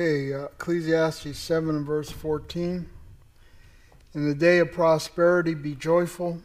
Okay, 0.00 0.32
uh, 0.32 0.44
Ecclesiastes 0.44 1.36
7 1.36 1.74
and 1.74 1.84
verse 1.84 2.08
14. 2.08 2.88
In 4.14 4.28
the 4.28 4.34
day 4.34 4.60
of 4.60 4.70
prosperity, 4.70 5.54
be 5.54 5.74
joyful, 5.74 6.38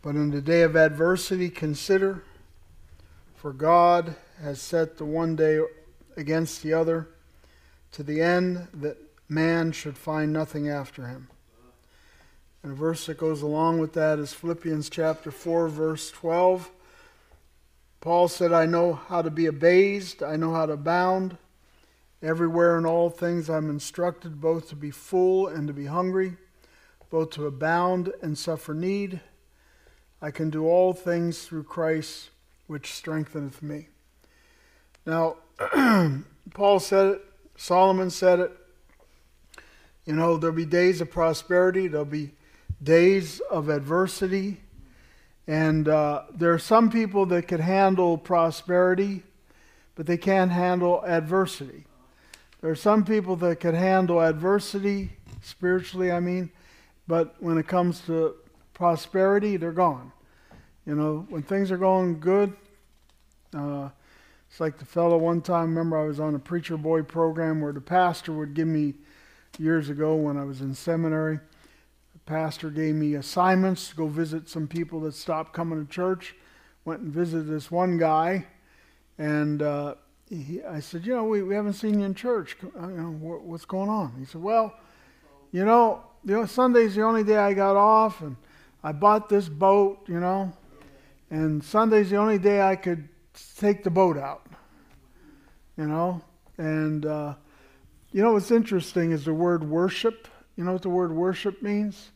but 0.00 0.14
in 0.14 0.30
the 0.30 0.40
day 0.40 0.62
of 0.62 0.74
adversity, 0.74 1.50
consider, 1.50 2.24
for 3.36 3.52
God 3.52 4.14
has 4.40 4.58
set 4.58 4.96
the 4.96 5.04
one 5.04 5.36
day 5.36 5.60
against 6.16 6.62
the 6.62 6.72
other, 6.72 7.08
to 7.92 8.02
the 8.02 8.22
end 8.22 8.68
that 8.72 8.96
man 9.28 9.70
should 9.70 9.98
find 9.98 10.32
nothing 10.32 10.66
after 10.66 11.08
him. 11.08 11.28
And 12.62 12.72
a 12.72 12.74
verse 12.74 13.04
that 13.04 13.18
goes 13.18 13.42
along 13.42 13.80
with 13.80 13.92
that 13.92 14.18
is 14.18 14.32
Philippians 14.32 14.88
chapter 14.88 15.30
4, 15.30 15.68
verse 15.68 16.10
12. 16.10 16.70
Paul 18.00 18.28
said, 18.28 18.50
I 18.50 18.64
know 18.64 18.94
how 18.94 19.20
to 19.20 19.30
be 19.30 19.44
abased, 19.44 20.22
I 20.22 20.36
know 20.36 20.54
how 20.54 20.64
to 20.64 20.72
abound. 20.72 21.36
Everywhere 22.22 22.76
in 22.76 22.84
all 22.84 23.08
things 23.08 23.48
I'm 23.48 23.70
instructed 23.70 24.40
both 24.40 24.68
to 24.68 24.76
be 24.76 24.90
full 24.90 25.48
and 25.48 25.66
to 25.68 25.72
be 25.72 25.86
hungry, 25.86 26.36
both 27.08 27.30
to 27.30 27.46
abound 27.46 28.12
and 28.20 28.36
suffer 28.36 28.74
need. 28.74 29.20
I 30.20 30.30
can 30.30 30.50
do 30.50 30.66
all 30.66 30.92
things 30.92 31.46
through 31.46 31.62
Christ 31.62 32.28
which 32.66 32.92
strengtheneth 32.92 33.62
me. 33.62 33.88
Now, 35.06 35.36
Paul 36.54 36.78
said 36.78 37.06
it, 37.06 37.24
Solomon 37.56 38.10
said 38.10 38.40
it. 38.40 38.56
You 40.04 40.14
know, 40.14 40.36
there'll 40.36 40.54
be 40.54 40.66
days 40.66 41.00
of 41.00 41.10
prosperity, 41.10 41.88
there'll 41.88 42.04
be 42.04 42.32
days 42.82 43.40
of 43.50 43.68
adversity. 43.70 44.60
And 45.46 45.88
uh, 45.88 46.24
there 46.32 46.52
are 46.52 46.58
some 46.58 46.90
people 46.90 47.26
that 47.26 47.48
can 47.48 47.60
handle 47.60 48.18
prosperity, 48.18 49.22
but 49.94 50.06
they 50.06 50.18
can't 50.18 50.52
handle 50.52 51.02
adversity. 51.04 51.86
There 52.60 52.70
are 52.70 52.76
some 52.76 53.04
people 53.04 53.36
that 53.36 53.60
can 53.60 53.74
handle 53.74 54.20
adversity, 54.20 55.10
spiritually, 55.40 56.12
I 56.12 56.20
mean, 56.20 56.50
but 57.06 57.34
when 57.40 57.56
it 57.56 57.66
comes 57.66 58.00
to 58.02 58.34
prosperity, 58.74 59.56
they're 59.56 59.72
gone. 59.72 60.12
You 60.84 60.94
know, 60.94 61.26
when 61.30 61.42
things 61.42 61.70
are 61.70 61.78
going 61.78 62.20
good, 62.20 62.54
uh, 63.56 63.88
it's 64.50 64.60
like 64.60 64.78
the 64.78 64.84
fellow 64.84 65.16
one 65.16 65.40
time, 65.40 65.68
remember 65.68 65.98
I 65.98 66.04
was 66.04 66.20
on 66.20 66.34
a 66.34 66.38
preacher 66.38 66.76
boy 66.76 67.02
program 67.02 67.62
where 67.62 67.72
the 67.72 67.80
pastor 67.80 68.32
would 68.32 68.52
give 68.52 68.68
me, 68.68 68.94
years 69.58 69.88
ago 69.88 70.14
when 70.14 70.36
I 70.36 70.44
was 70.44 70.60
in 70.60 70.74
seminary, 70.74 71.40
the 72.12 72.18
pastor 72.26 72.68
gave 72.68 72.94
me 72.94 73.14
assignments 73.14 73.88
to 73.88 73.96
go 73.96 74.06
visit 74.06 74.48
some 74.48 74.68
people 74.68 75.00
that 75.00 75.14
stopped 75.14 75.54
coming 75.54 75.84
to 75.84 75.90
church. 75.90 76.34
Went 76.84 77.00
and 77.00 77.12
visited 77.12 77.46
this 77.46 77.70
one 77.70 77.96
guy, 77.98 78.46
and 79.18 79.62
uh, 79.62 79.94
he, 80.30 80.62
I 80.62 80.80
said, 80.80 81.04
you 81.04 81.14
know, 81.14 81.24
we, 81.24 81.42
we 81.42 81.54
haven't 81.54 81.72
seen 81.74 81.98
you 81.98 82.06
in 82.06 82.14
church. 82.14 82.56
Uh, 82.64 82.88
you 82.88 82.96
know, 82.96 83.10
what, 83.10 83.42
what's 83.42 83.64
going 83.64 83.90
on? 83.90 84.14
He 84.18 84.24
said, 84.24 84.40
well, 84.40 84.72
you 85.50 85.64
know, 85.64 86.04
know, 86.24 86.46
Sunday's 86.46 86.94
the 86.94 87.02
only 87.02 87.24
day 87.24 87.36
I 87.36 87.52
got 87.52 87.76
off, 87.76 88.20
and 88.20 88.36
I 88.82 88.92
bought 88.92 89.28
this 89.28 89.48
boat, 89.48 89.98
you 90.06 90.20
know, 90.20 90.52
and 91.30 91.62
Sunday's 91.62 92.10
the 92.10 92.16
only 92.16 92.38
day 92.38 92.62
I 92.62 92.76
could 92.76 93.08
take 93.58 93.82
the 93.82 93.90
boat 93.90 94.16
out, 94.16 94.46
you 95.76 95.86
know, 95.86 96.22
and 96.58 97.06
uh, 97.06 97.34
you 98.12 98.22
know 98.22 98.32
what's 98.32 98.50
interesting 98.50 99.12
is 99.12 99.24
the 99.24 99.34
word 99.34 99.64
worship. 99.64 100.28
You 100.56 100.64
know 100.64 100.72
what 100.72 100.82
the 100.82 100.90
word 100.90 101.12
worship 101.12 101.62
means? 101.62 102.10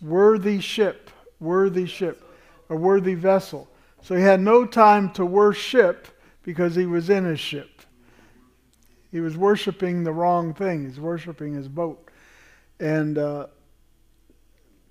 Worthy 0.00 0.60
ship, 0.60 1.10
worthy 1.40 1.86
ship, 1.86 2.22
a 2.70 2.76
worthy 2.76 3.14
vessel. 3.14 3.68
So 4.02 4.14
he 4.14 4.22
had 4.22 4.40
no 4.40 4.64
time 4.64 5.10
to 5.12 5.26
worship 5.26 6.08
because 6.46 6.76
he 6.76 6.86
was 6.86 7.10
in 7.10 7.24
his 7.24 7.40
ship. 7.40 7.82
He 9.10 9.20
was 9.20 9.36
worshiping 9.36 10.04
the 10.04 10.12
wrong 10.12 10.54
thing. 10.54 10.86
He's 10.86 11.00
worshiping 11.00 11.54
his 11.54 11.68
boat, 11.68 12.08
and 12.80 13.18
uh, 13.18 13.48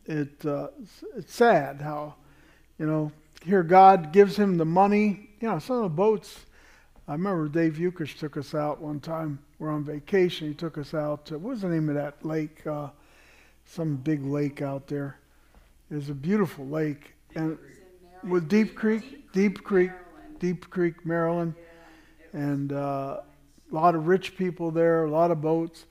it 0.06 0.46
uh, 0.46 0.68
it's 1.16 1.34
sad 1.34 1.82
how 1.82 2.16
you 2.78 2.86
know 2.86 3.12
here 3.44 3.64
God 3.64 4.12
gives 4.12 4.36
him 4.36 4.58
the 4.58 4.66
money. 4.66 5.30
You 5.40 5.50
know, 5.50 5.60
some 5.60 5.78
of 5.78 5.84
the 5.84 5.90
boats. 5.90 6.46
I 7.08 7.14
remember 7.14 7.48
Dave 7.48 7.74
Eukish 7.74 8.18
took 8.18 8.36
us 8.36 8.56
out 8.56 8.82
one 8.82 9.00
time. 9.00 9.40
We're 9.60 9.72
on 9.72 9.84
vacation. 9.84 10.48
He 10.48 10.54
took 10.56 10.78
us 10.78 10.94
out. 10.94 11.28
To, 11.28 11.38
what 11.38 11.52
was 11.52 11.62
the 11.62 11.70
name 11.70 11.88
of 11.88 11.96
that 11.96 12.26
lake? 12.26 12.66
Uh, 12.66 12.90
some 13.66 13.96
big 13.96 14.26
lake 14.26 14.62
out 14.62 14.88
there. 14.88 15.20
It 15.92 15.96
was 15.96 16.10
a 16.10 16.16
beautiful 16.16 16.66
lake, 16.68 17.14
and 17.36 17.58
with 18.28 18.50
Deep 18.50 18.76
Creek, 18.76 19.32
Deep 19.34 19.64
Creek, 19.64 19.92
Deep 20.40 20.70
Creek, 20.70 21.06
Maryland, 21.06 21.56
and 22.34 22.72
uh, 22.72 23.22
a 23.72 23.76
lot 23.76 23.96
of 23.96 24.08
rich 24.08 24.38
people 24.38 24.72
there, 24.72 25.06
a 25.06 25.10
lot 25.10 25.32
of 25.32 25.42
boats, 25.42 25.86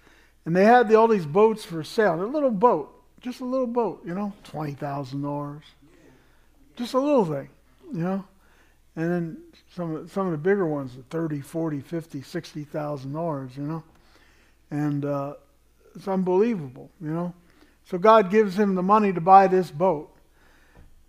and 0.44 0.54
they 0.54 0.64
had 0.64 0.88
the, 0.88 0.94
all 0.94 1.08
these 1.08 1.26
boats 1.26 1.64
for 1.64 1.82
sale. 1.82 2.22
A 2.22 2.24
little 2.24 2.50
boat, 2.50 3.02
just 3.20 3.40
a 3.40 3.44
little 3.44 3.66
boat, 3.66 4.02
you 4.04 4.14
know, 4.14 4.32
twenty 4.44 4.72
thousand 4.72 5.22
dollars, 5.22 5.64
just 6.76 6.94
a 6.94 7.00
little 7.00 7.24
thing, 7.24 7.48
you 7.92 8.00
know, 8.00 8.24
and 8.96 9.10
then 9.10 9.36
some 9.74 9.96
of, 9.96 10.12
some 10.12 10.26
of 10.26 10.32
the 10.32 10.38
bigger 10.38 10.66
ones, 10.66 10.92
thirty, 11.10 11.40
forty, 11.40 11.80
fifty, 11.80 12.22
sixty 12.22 12.64
thousand 12.64 13.12
dollars, 13.12 13.56
you 13.56 13.64
know, 13.64 13.82
and 14.70 15.04
uh, 15.04 15.34
it's 15.94 16.06
unbelievable, 16.08 16.90
you 17.00 17.10
know. 17.10 17.34
So 17.86 17.98
God 17.98 18.30
gives 18.30 18.58
him 18.58 18.74
the 18.74 18.82
money 18.82 19.12
to 19.12 19.20
buy 19.20 19.46
this 19.46 19.70
boat, 19.70 20.14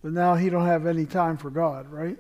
but 0.02 0.12
now 0.12 0.36
he 0.36 0.50
don't 0.50 0.66
have 0.66 0.86
any 0.86 1.06
time 1.06 1.38
for 1.38 1.50
God, 1.50 1.90
right? 1.90 2.18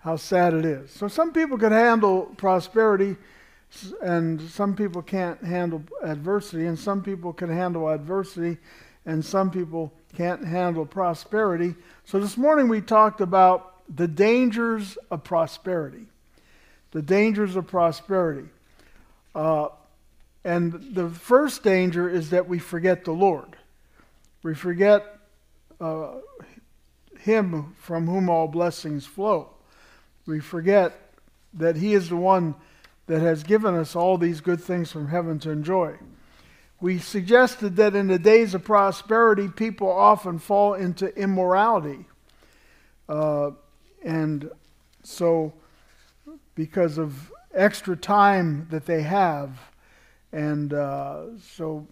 How 0.00 0.16
sad 0.16 0.54
it 0.54 0.64
is. 0.64 0.90
So 0.90 1.08
some 1.08 1.32
people 1.32 1.58
can 1.58 1.72
handle 1.72 2.22
prosperity 2.38 3.16
and 4.02 4.40
some 4.40 4.74
people 4.74 5.02
can't 5.02 5.42
handle 5.44 5.82
adversity 6.02 6.66
and 6.66 6.78
some 6.78 7.02
people 7.02 7.34
can 7.34 7.50
handle 7.50 7.88
adversity 7.88 8.56
and 9.04 9.22
some 9.22 9.50
people 9.50 9.92
can't 10.16 10.44
handle 10.44 10.86
prosperity. 10.86 11.74
So 12.04 12.18
this 12.18 12.38
morning 12.38 12.68
we 12.68 12.80
talked 12.80 13.20
about 13.20 13.82
the 13.94 14.08
dangers 14.08 14.96
of 15.10 15.22
prosperity. 15.22 16.06
The 16.92 17.02
dangers 17.02 17.54
of 17.54 17.66
prosperity. 17.66 18.48
Uh, 19.34 19.68
and 20.44 20.94
the 20.94 21.10
first 21.10 21.62
danger 21.62 22.08
is 22.08 22.30
that 22.30 22.48
we 22.48 22.58
forget 22.58 23.04
the 23.04 23.12
Lord. 23.12 23.56
We 24.42 24.54
forget 24.54 25.18
uh, 25.78 26.14
Him 27.18 27.74
from 27.78 28.06
whom 28.06 28.30
all 28.30 28.48
blessings 28.48 29.04
flow. 29.04 29.50
We 30.26 30.40
forget 30.40 31.12
that 31.54 31.76
He 31.76 31.94
is 31.94 32.08
the 32.08 32.16
one 32.16 32.54
that 33.06 33.20
has 33.20 33.42
given 33.42 33.74
us 33.74 33.96
all 33.96 34.18
these 34.18 34.40
good 34.40 34.60
things 34.60 34.92
from 34.92 35.08
heaven 35.08 35.38
to 35.40 35.50
enjoy. 35.50 35.96
We 36.80 36.98
suggested 36.98 37.76
that 37.76 37.94
in 37.94 38.06
the 38.06 38.18
days 38.18 38.54
of 38.54 38.64
prosperity, 38.64 39.48
people 39.48 39.90
often 39.90 40.38
fall 40.38 40.74
into 40.74 41.14
immorality. 41.16 42.06
Uh, 43.08 43.50
and 44.02 44.50
so, 45.02 45.52
because 46.54 46.96
of 46.96 47.32
extra 47.52 47.96
time 47.96 48.66
that 48.70 48.86
they 48.86 49.02
have, 49.02 49.58
and 50.32 50.72
uh, 50.72 51.36
so 51.38 51.86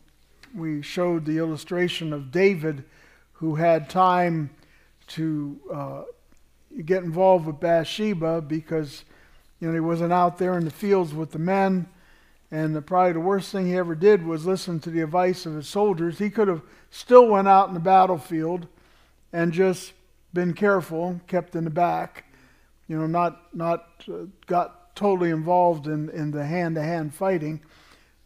we 0.54 0.80
showed 0.82 1.24
the 1.24 1.38
illustration 1.38 2.12
of 2.12 2.30
David 2.30 2.84
who 3.32 3.56
had 3.56 3.90
time 3.90 4.50
to 5.08 5.60
uh, 5.72 6.02
get 6.82 7.02
involved 7.02 7.46
with 7.46 7.60
Bathsheba 7.60 8.42
because 8.42 9.04
you 9.60 9.68
know 9.68 9.74
he 9.74 9.80
wasn't 9.80 10.12
out 10.12 10.38
there 10.38 10.56
in 10.56 10.64
the 10.64 10.70
fields 10.70 11.14
with 11.14 11.32
the 11.32 11.38
men. 11.38 11.88
And 12.50 12.74
the, 12.74 12.80
probably 12.80 13.12
the 13.12 13.20
worst 13.20 13.52
thing 13.52 13.66
he 13.66 13.76
ever 13.76 13.94
did 13.94 14.24
was 14.24 14.46
listen 14.46 14.80
to 14.80 14.90
the 14.90 15.02
advice 15.02 15.44
of 15.44 15.54
his 15.54 15.68
soldiers. 15.68 16.18
He 16.18 16.30
could 16.30 16.48
have 16.48 16.62
still 16.90 17.28
went 17.28 17.46
out 17.46 17.68
in 17.68 17.74
the 17.74 17.80
battlefield 17.80 18.66
and 19.34 19.52
just 19.52 19.92
been 20.32 20.54
careful 20.54 21.20
kept 21.26 21.54
in 21.56 21.64
the 21.64 21.70
back 21.70 22.24
you 22.88 22.98
know 22.98 23.06
not 23.06 23.54
not 23.54 24.04
uh, 24.08 24.24
got 24.46 24.96
totally 24.96 25.30
involved 25.30 25.86
in, 25.86 26.08
in 26.10 26.32
the 26.32 26.44
hand-to-hand 26.44 27.14
fighting. 27.14 27.60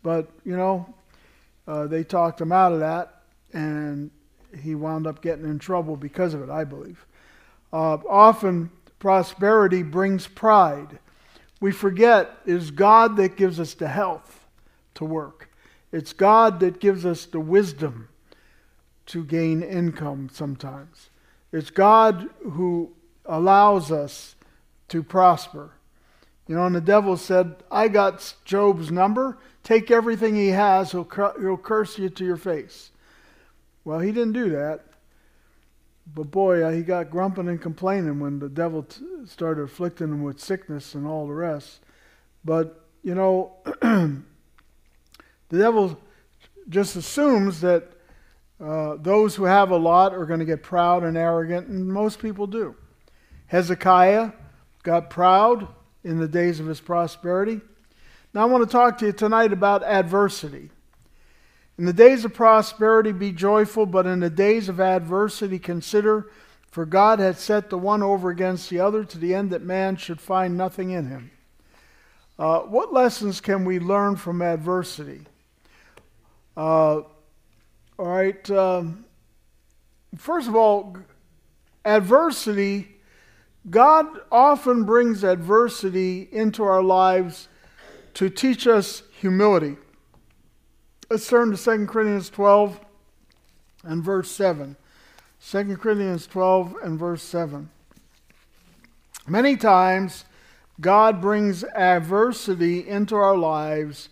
But 0.03 0.31
you 0.45 0.57
know 0.57 0.95
uh, 1.69 1.87
they 1.87 2.05
talked 2.05 2.41
him 2.41 2.53
out 2.53 2.73
of 2.73 2.81
that, 2.81 3.23
and 3.53 4.11
he 4.63 4.75
wound 4.75 5.07
up 5.07 5.21
getting 5.21 5.45
in 5.45 5.59
trouble 5.59 5.97
because 5.97 6.33
of 6.33 6.43
it, 6.43 6.51
I 6.51 6.65
believe. 6.65 7.05
Uh, 7.73 7.99
often, 8.09 8.71
prosperity 8.99 9.83
brings 9.83 10.27
pride. 10.27 10.99
We 11.61 11.73
forget 11.73 12.39
it 12.45 12.53
is 12.53 12.71
God 12.71 13.17
that 13.17 13.37
gives 13.37 13.59
us 13.59 13.75
the 13.75 13.89
health 13.89 14.47
to 14.95 15.05
work, 15.05 15.51
it's 15.91 16.13
God 16.13 16.61
that 16.61 16.81
gives 16.81 17.07
us 17.07 17.25
the 17.27 17.41
wisdom 17.41 18.09
to 19.07 19.25
gain 19.25 19.63
income 19.63 20.29
sometimes. 20.33 21.11
It's 21.53 21.71
God 21.71 22.29
who 22.43 22.93
allows 23.27 23.91
us 23.91 24.37
to 24.89 25.03
prosper. 25.03 25.73
You 26.49 26.57
know, 26.57 26.67
and 26.67 26.75
the 26.75 26.81
devil 26.81 27.17
said, 27.17 27.57
I 27.71 27.89
got 27.89 28.35
Job's 28.45 28.91
number. 28.91 29.39
Take 29.63 29.91
everything 29.91 30.35
he 30.35 30.49
has, 30.49 30.91
he'll, 30.93 31.09
he'll 31.41 31.57
curse 31.57 31.99
you 31.99 32.09
to 32.11 32.25
your 32.25 32.37
face. 32.37 32.91
Well, 33.85 34.01
he 34.01 34.13
didn't 34.13 34.33
do 34.33 34.51
that. 34.51 34.85
But 36.15 36.31
boy, 36.31 36.63
uh, 36.63 36.73
he 36.73 36.83
got 36.83 37.11
grumping 37.11 37.49
and 37.49 37.61
complaining 37.61 38.21
when 38.21 38.39
the 38.39 38.49
devil 38.49 38.83
t- 38.83 39.05
started 39.27 39.63
afflicting 39.63 40.09
him 40.09 40.23
with 40.23 40.41
sickness 40.41 40.95
and 40.95 41.07
all 41.07 41.27
the 41.27 41.33
rest. 41.33 41.81
But, 42.45 42.85
you 43.03 43.15
know, 43.15 43.53
The 45.53 45.59
devil 45.59 46.01
just 46.71 46.97
assumes 46.97 47.61
that 47.61 47.93
uh, 48.59 48.97
those 48.97 49.37
who 49.37 49.45
have 49.45 49.71
a 49.71 49.77
lot 49.77 50.15
are 50.15 50.25
going 50.25 50.41
to 50.41 50.47
get 50.47 50.63
proud 50.63 51.05
and 51.05 51.15
arrogant, 51.15 51.69
and 51.69 51.87
most 51.87 52.21
people 52.21 52.47
do. 52.47 52.75
Hezekiah 53.49 54.33
got 54.83 55.11
proud 55.11 55.69
in 56.05 56.19
the 56.19 56.27
days 56.27 56.59
of 56.59 56.65
his 56.65 56.81
prosperity. 56.81 57.61
Now, 58.33 58.41
I 58.41 58.45
want 58.47 58.65
to 58.65 58.73
talk 58.73 58.97
to 58.99 59.07
you 59.07 59.13
tonight 59.13 59.53
about 59.53 59.85
adversity. 59.85 60.71
In 61.83 61.87
the 61.87 61.93
days 61.93 62.25
of 62.25 62.33
prosperity, 62.33 63.11
be 63.11 63.33
joyful, 63.33 63.87
but 63.87 64.07
in 64.07 64.21
the 64.21 64.31
days 64.31 64.69
of 64.69 64.79
adversity, 64.79 65.59
consider, 65.59 66.31
for 66.71 66.87
God 66.87 67.19
had 67.19 67.39
set 67.39 67.71
the 67.71 67.77
one 67.77 68.05
over 68.05 68.31
against 68.31 68.71
the 68.71 68.79
other 68.79 69.03
to 69.03 69.19
the 69.19 69.35
end 69.35 69.51
that 69.51 69.63
man 69.63 69.97
should 69.97 70.21
find 70.21 70.57
nothing 70.57 70.93
in 70.93 71.09
him. 71.09 71.33
Uh, 72.39 72.61
what 72.61 72.93
lessons 72.93 73.41
can 73.41 73.65
we 73.65 73.81
learn 73.81 74.15
from 74.15 74.43
adversity? 74.43 75.23
Uh, 76.57 77.01
all 77.01 77.09
right. 77.99 78.49
Um, 78.49 79.05
first 80.17 80.47
of 80.47 80.55
all, 80.55 80.97
adversity, 81.85 82.95
God 83.69 84.07
often 84.31 84.85
brings 84.85 85.25
adversity 85.25 86.29
into 86.31 86.63
our 86.63 86.81
lives 86.81 87.49
to 88.15 88.31
teach 88.31 88.69
us 88.69 89.03
humility. 89.19 89.79
Let's 91.13 91.29
turn 91.29 91.55
to 91.55 91.63
2 91.63 91.89
Corinthians 91.89 92.31
12 92.31 92.81
and 93.85 94.03
verse 94.03 94.31
7. 94.31 94.77
2 95.47 95.77
Corinthians 95.77 96.27
12 96.27 96.77
and 96.83 96.99
verse 96.99 97.23
7. 97.23 97.69
Many 99.29 99.59
times, 99.59 100.25
God 100.81 101.21
brings 101.21 101.65
adversity 101.65 102.89
into 102.89 103.15
our 103.15 103.37
lives 103.37 104.09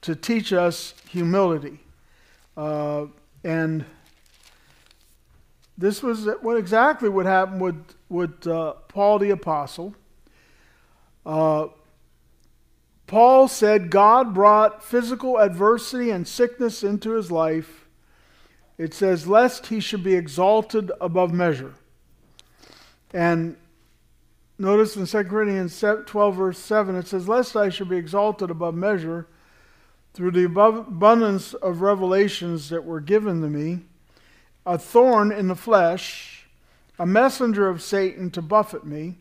to 0.00 0.16
teach 0.16 0.54
us 0.54 0.94
humility. 1.10 1.80
Uh, 2.56 3.08
and 3.44 3.84
this 5.76 6.02
was 6.02 6.30
what 6.40 6.56
exactly 6.56 7.10
what 7.10 7.26
happened 7.26 7.60
with, 7.60 7.94
with 8.08 8.46
uh, 8.46 8.72
Paul 8.88 9.18
the 9.18 9.28
Apostle. 9.28 9.94
Uh, 11.26 11.66
Paul 13.08 13.48
said 13.48 13.90
God 13.90 14.34
brought 14.34 14.84
physical 14.84 15.38
adversity 15.38 16.10
and 16.10 16.28
sickness 16.28 16.84
into 16.84 17.12
his 17.12 17.32
life. 17.32 17.88
It 18.76 18.92
says, 18.92 19.26
lest 19.26 19.68
he 19.68 19.80
should 19.80 20.04
be 20.04 20.14
exalted 20.14 20.92
above 21.00 21.32
measure. 21.32 21.74
And 23.12 23.56
notice 24.58 24.94
in 24.94 25.06
2 25.06 25.24
Corinthians 25.24 25.82
12, 26.06 26.36
verse 26.36 26.58
7, 26.58 26.94
it 26.96 27.08
says, 27.08 27.26
Lest 27.26 27.56
I 27.56 27.70
should 27.70 27.88
be 27.88 27.96
exalted 27.96 28.50
above 28.50 28.74
measure 28.74 29.26
through 30.12 30.32
the 30.32 30.44
abundance 30.44 31.54
of 31.54 31.80
revelations 31.80 32.68
that 32.68 32.84
were 32.84 33.00
given 33.00 33.40
to 33.40 33.48
me, 33.48 33.80
a 34.66 34.76
thorn 34.76 35.32
in 35.32 35.48
the 35.48 35.56
flesh, 35.56 36.46
a 36.98 37.06
messenger 37.06 37.70
of 37.70 37.80
Satan 37.80 38.30
to 38.32 38.42
buffet 38.42 38.84
me, 38.84 39.16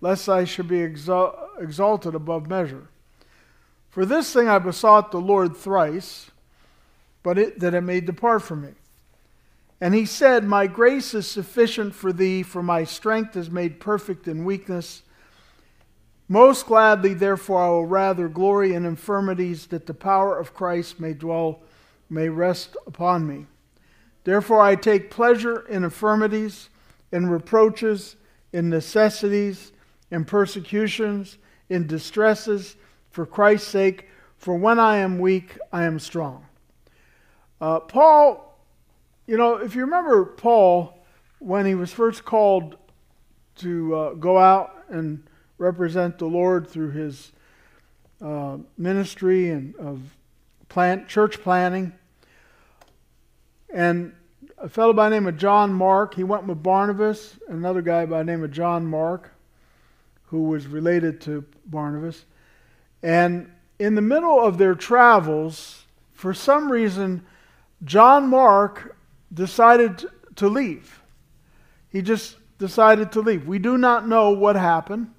lest 0.00 0.26
I 0.26 0.44
should 0.44 0.68
be 0.68 0.80
exalted 0.80 2.14
above 2.14 2.48
measure. 2.48 2.88
For 3.96 4.04
this 4.04 4.30
thing 4.30 4.46
I 4.46 4.58
besought 4.58 5.10
the 5.10 5.22
Lord 5.22 5.56
thrice, 5.56 6.30
but 7.22 7.38
it, 7.38 7.60
that 7.60 7.72
it 7.72 7.80
may 7.80 8.00
depart 8.00 8.42
from 8.42 8.60
me. 8.60 8.72
And 9.80 9.94
he 9.94 10.04
said, 10.04 10.44
My 10.44 10.66
grace 10.66 11.14
is 11.14 11.26
sufficient 11.26 11.94
for 11.94 12.12
thee, 12.12 12.42
for 12.42 12.62
my 12.62 12.84
strength 12.84 13.36
is 13.36 13.50
made 13.50 13.80
perfect 13.80 14.28
in 14.28 14.44
weakness. 14.44 15.00
Most 16.28 16.66
gladly, 16.66 17.14
therefore, 17.14 17.62
I 17.62 17.68
will 17.70 17.86
rather 17.86 18.28
glory 18.28 18.74
in 18.74 18.84
infirmities, 18.84 19.68
that 19.68 19.86
the 19.86 19.94
power 19.94 20.38
of 20.38 20.52
Christ 20.52 21.00
may 21.00 21.14
dwell, 21.14 21.62
may 22.10 22.28
rest 22.28 22.76
upon 22.86 23.26
me. 23.26 23.46
Therefore, 24.24 24.60
I 24.60 24.74
take 24.74 25.10
pleasure 25.10 25.66
in 25.68 25.84
infirmities, 25.84 26.68
in 27.12 27.30
reproaches, 27.30 28.16
in 28.52 28.68
necessities, 28.68 29.72
in 30.10 30.26
persecutions, 30.26 31.38
in 31.70 31.86
distresses 31.86 32.76
for 33.16 33.24
Christ's 33.24 33.68
sake, 33.68 34.10
for 34.36 34.54
when 34.56 34.78
I 34.78 34.98
am 34.98 35.18
weak, 35.18 35.56
I 35.72 35.84
am 35.84 35.98
strong. 35.98 36.44
Uh, 37.62 37.80
Paul, 37.80 38.60
you 39.26 39.38
know, 39.38 39.56
if 39.56 39.74
you 39.74 39.80
remember 39.80 40.26
Paul, 40.26 41.02
when 41.38 41.64
he 41.64 41.74
was 41.74 41.90
first 41.90 42.26
called 42.26 42.76
to 43.56 43.96
uh, 43.96 44.12
go 44.12 44.36
out 44.36 44.84
and 44.90 45.26
represent 45.56 46.18
the 46.18 46.26
Lord 46.26 46.68
through 46.68 46.90
his 46.90 47.32
uh, 48.20 48.58
ministry 48.76 49.48
and 49.48 49.74
of 49.76 50.02
plant 50.68 51.08
church 51.08 51.40
planning, 51.40 51.94
and 53.70 54.12
a 54.58 54.68
fellow 54.68 54.92
by 54.92 55.08
the 55.08 55.16
name 55.16 55.26
of 55.26 55.38
John 55.38 55.72
Mark, 55.72 56.12
he 56.12 56.22
went 56.22 56.46
with 56.46 56.62
Barnabas, 56.62 57.38
another 57.48 57.80
guy 57.80 58.04
by 58.04 58.18
the 58.18 58.24
name 58.24 58.44
of 58.44 58.50
John 58.50 58.84
Mark, 58.84 59.30
who 60.26 60.42
was 60.50 60.66
related 60.66 61.18
to 61.22 61.46
Barnabas. 61.64 62.26
And 63.06 63.52
in 63.78 63.94
the 63.94 64.02
middle 64.02 64.40
of 64.40 64.58
their 64.58 64.74
travels, 64.74 65.84
for 66.12 66.34
some 66.34 66.72
reason, 66.72 67.24
John 67.84 68.28
Mark 68.28 68.96
decided 69.32 70.04
to 70.34 70.48
leave. 70.48 71.00
He 71.88 72.02
just 72.02 72.34
decided 72.58 73.12
to 73.12 73.20
leave. 73.20 73.46
We 73.46 73.60
do 73.60 73.78
not 73.78 74.08
know 74.08 74.30
what 74.30 74.56
happened. 74.56 75.12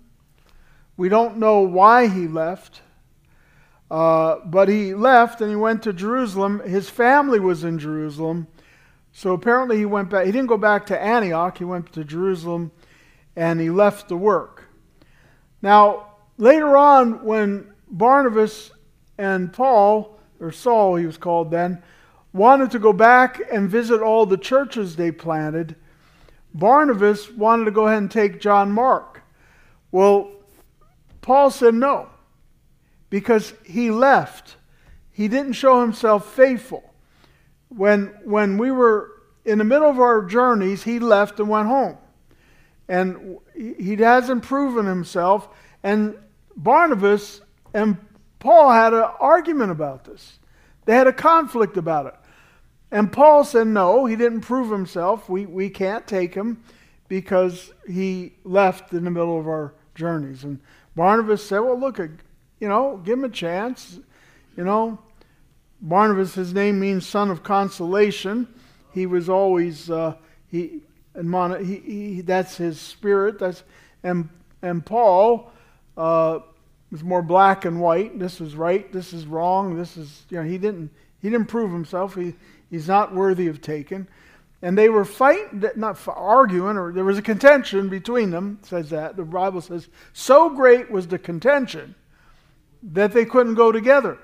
We 0.98 1.07
don't 1.07 1.38
know 1.38 1.62
why 1.62 2.07
he 2.07 2.28
left. 2.28 2.81
Uh, 3.89 4.39
but 4.44 4.68
he 4.68 4.94
left 4.94 5.39
and 5.39 5.50
he 5.50 5.56
went 5.56 5.84
to 5.84 5.94
Jerusalem. 5.94 6.60
His 6.68 6.89
family 6.89 7.39
was 7.39 7.63
in 7.63 7.80
Jerusalem. 7.80 8.48
So 9.13 9.31
apparently 9.31 9.78
he 9.78 9.86
went 9.86 10.10
back. 10.10 10.25
He 10.25 10.34
didn't 10.34 10.48
go 10.48 10.57
back 10.57 10.88
to 10.88 11.01
Antioch. 11.01 11.57
He 11.57 11.63
went 11.63 11.94
to 11.94 12.04
Jerusalem 12.04 12.74
and 13.38 13.62
he 13.62 13.69
left 13.69 14.10
the 14.10 14.18
work. 14.18 14.66
Now, 15.62 16.07
later 16.38 16.75
on, 16.75 17.24
when 17.24 17.74
Barnabas 17.89 18.72
and 19.18 19.51
Paul, 19.51 20.19
or 20.39 20.51
Saul 20.51 20.95
he 20.95 21.06
was 21.06 21.18
called 21.18 21.51
then, 21.51 21.81
wanted 22.34 22.72
to 22.72 22.80
go 22.80 22.94
back 22.94 23.42
and 23.51 23.69
visit 23.69 24.01
all 24.01 24.25
the 24.25 24.38
churches 24.38 24.95
they 24.95 25.12
planted. 25.12 25.75
Barnabas 26.54 27.31
wanted 27.31 27.66
to 27.66 27.72
go 27.72 27.88
ahead 27.88 28.00
and 28.00 28.12
take 28.12 28.39
John 28.42 28.72
Mark. 28.72 29.22
Well, 29.91 30.32
Paul 31.22 31.50
said 31.51 31.74
no, 31.74 32.10
because 33.10 33.53
he 33.65 33.91
left. 33.91 34.56
He 35.12 35.27
didn't 35.27 35.53
show 35.53 35.82
himself 35.82 36.34
faithful. 36.34 36.94
When, 37.70 38.08
when 38.24 38.58
we 38.58 38.72
were 38.72 39.12
in 39.44 39.58
the 39.58 39.63
middle 39.63 39.89
of 39.89 40.00
our 40.00 40.24
journeys, 40.24 40.84
he 40.84 41.00
left 41.00 41.39
and 41.39 41.50
went 41.50 41.67
home. 41.67 41.98
And 42.88 43.38
he 43.56 43.96
hasn't 43.98 44.44
proven 44.44 44.86
himself. 44.86 45.50
And 45.84 46.17
Barnabas 46.56 47.41
and 47.77 47.98
Paul 48.39 48.72
had 48.72 48.93
an 48.93 49.05
argument 49.19 49.69
about 49.72 50.03
this. 50.03 50.39
They 50.86 50.96
had 50.96 51.05
a 51.05 51.13
conflict 51.13 51.77
about 51.77 52.07
it. 52.07 52.15
And 52.89 53.12
Paul 53.12 53.43
said, 53.43 53.67
no, 53.67 54.05
he 54.05 54.15
didn't 54.15 54.41
prove 54.41 54.72
himself. 54.72 55.29
We, 55.29 55.46
we 55.46 55.69
can't 55.69 56.07
take 56.07 56.34
him 56.34 56.63
because 57.07 57.72
he 57.88 58.34
left 58.43 58.93
in 58.93 59.03
the 59.03 59.12
middle 59.12 59.39
of 59.39 59.48
our 59.48 59.75
journeys. 59.93 60.43
And 60.43 60.60
Barnabas 60.96 61.46
said, 61.46 61.60
well, 61.60 61.79
look, 61.79 62.00
you 62.00 62.67
know, 62.67 62.98
give 63.05 63.19
him 63.19 63.25
a 63.25 63.29
chance. 63.29 64.00
You 64.55 64.63
know, 64.63 64.98
Barnabas, 65.79 66.34
his 66.34 66.55
name 66.55 66.79
means 66.79 67.05
son 67.05 67.29
of 67.29 67.43
consolation. 67.43 68.48
He 68.91 69.05
was 69.05 69.29
always, 69.29 69.91
uh, 69.91 70.15
he, 70.50 70.81
and 71.13 71.65
he, 71.65 71.75
he, 71.75 72.22
that's 72.22 72.57
his 72.57 72.79
spirit. 72.79 73.38
That's, 73.38 73.62
and, 74.01 74.29
and 74.63 74.84
Paul, 74.84 75.51
uh, 75.96 76.39
was 76.91 77.03
more 77.03 77.22
black 77.22 77.65
and 77.65 77.82
white. 77.82 78.17
This 78.17 78.39
is 78.39 78.56
right. 78.56 78.91
This 78.91 79.13
is 79.13 79.25
wrong. 79.25 79.77
This 79.77 79.98
is 79.98 80.24
you 80.29 80.38
know 80.38 80.48
he 80.48 80.58
didn't 80.58 80.91
he 81.22 81.29
didn't 81.29 81.48
prove 81.48 81.72
himself. 81.72 82.15
He 82.15 82.36
he's 82.70 82.88
not 82.88 83.13
worthy 83.13 83.48
of 83.48 83.62
taking. 83.62 84.08
And 84.60 84.75
they 84.75 84.89
were 84.89 85.06
fighting, 85.06 85.63
not 85.75 86.00
arguing, 86.08 86.77
or 86.77 86.91
there 86.91 87.03
was 87.03 87.20
a 87.20 87.22
contention 87.22 87.89
between 87.89 88.32
them. 88.32 88.58
Says 88.63 88.89
that 88.89 89.15
the 89.15 89.24
Bible 89.24 89.62
says 89.62 89.88
so 90.13 90.50
great 90.50 90.89
was 90.89 91.08
the 91.08 91.20
contention 91.20 91.94
that 92.82 93.12
they 93.12 93.25
couldn't 93.25 93.56
go 93.56 93.72
together. 93.72 94.17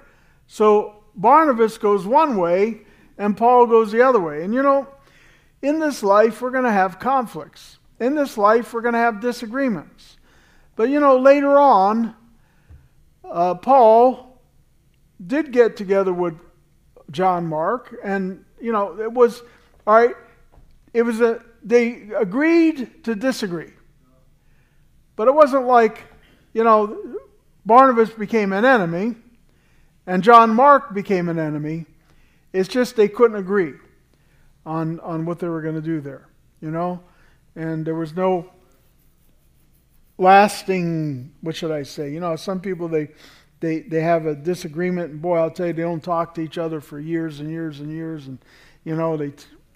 So 0.48 1.04
Barnabas 1.16 1.78
goes 1.78 2.06
one 2.06 2.38
way, 2.38 2.82
and 3.18 3.38
Paul 3.38 3.68
goes 3.68 3.92
the 3.92 4.02
other 4.02 4.20
way. 4.20 4.44
And 4.44 4.54
you 4.54 4.64
know, 4.64 4.88
in 5.62 5.80
this 5.80 6.02
life 6.02 6.42
we're 6.42 6.52
going 6.52 6.64
to 6.64 6.72
have 6.72 7.00
conflicts. 7.00 7.78
In 8.00 8.16
this 8.16 8.38
life 8.38 8.74
we're 8.74 8.82
going 8.82 8.94
to 8.94 9.00
have 9.00 9.22
disagreements. 9.22 10.18
But 10.76 10.90
you 10.90 11.00
know, 11.00 11.18
later 11.18 11.60
on, 11.60 12.16
uh, 13.24 13.56
Paul 13.56 14.42
did 15.26 15.52
get 15.52 15.78
together 15.78 16.14
with 16.14 16.36
John 17.12 17.46
Mark, 17.46 17.96
and 18.04 18.44
you 18.60 18.72
know 18.72 19.00
it 19.00 19.12
was 19.12 19.42
all 19.86 19.96
right. 19.96 20.16
It 20.94 21.04
was 21.04 21.22
a 21.22 21.44
they 21.64 22.10
agreed 22.18 23.04
to 23.06 23.16
disagree, 23.16 23.74
but 25.16 25.28
it 25.28 25.34
wasn't 25.34 25.66
like 25.66 26.04
you 26.54 26.64
know 26.64 27.18
Barnabas 27.66 28.12
became 28.12 28.52
an 28.54 28.66
enemy, 28.66 29.16
and 30.06 30.24
John 30.24 30.54
Mark 30.54 30.94
became 30.94 31.30
an 31.30 31.40
enemy. 31.40 31.86
It's 32.52 32.70
just 32.70 32.96
they 32.96 33.08
couldn't 33.08 33.38
agree 33.38 33.74
on, 34.66 35.00
on 35.00 35.26
what 35.26 35.40
they 35.40 35.48
were 35.48 35.62
going 35.62 35.76
to 35.76 35.82
do 35.82 36.02
there, 36.02 36.28
you 36.62 36.72
know? 36.72 37.02
And 37.56 37.86
there 37.86 37.96
was 37.96 38.16
no 38.16 38.52
lasting, 40.18 41.34
what 41.42 41.56
should 41.56 41.72
I 41.72 41.84
say? 41.84 42.12
You 42.12 42.20
know, 42.20 42.36
some 42.36 42.60
people, 42.60 42.88
they, 42.88 43.10
they, 43.60 43.82
they 43.82 44.02
have 44.02 44.26
a 44.26 44.36
disagreement, 44.36 45.12
and 45.12 45.22
boy, 45.22 45.38
I'll 45.38 45.52
tell 45.52 45.68
you, 45.68 45.74
they 45.74 45.82
don't 45.82 46.04
talk 46.04 46.34
to 46.36 46.42
each 46.42 46.58
other 46.58 46.82
for 46.82 47.00
years 47.00 47.40
and 47.40 47.50
years 47.50 47.80
and 47.80 47.92
years, 47.92 48.28
and, 48.28 48.38
you 48.84 48.96
know, 48.96 49.18
they, 49.18 49.34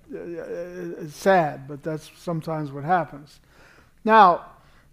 it's 0.10 1.16
sad, 1.16 1.68
but 1.68 1.84
that's 1.84 2.10
sometimes 2.18 2.72
what 2.72 2.84
happens. 2.84 3.40
Now, 4.04 4.46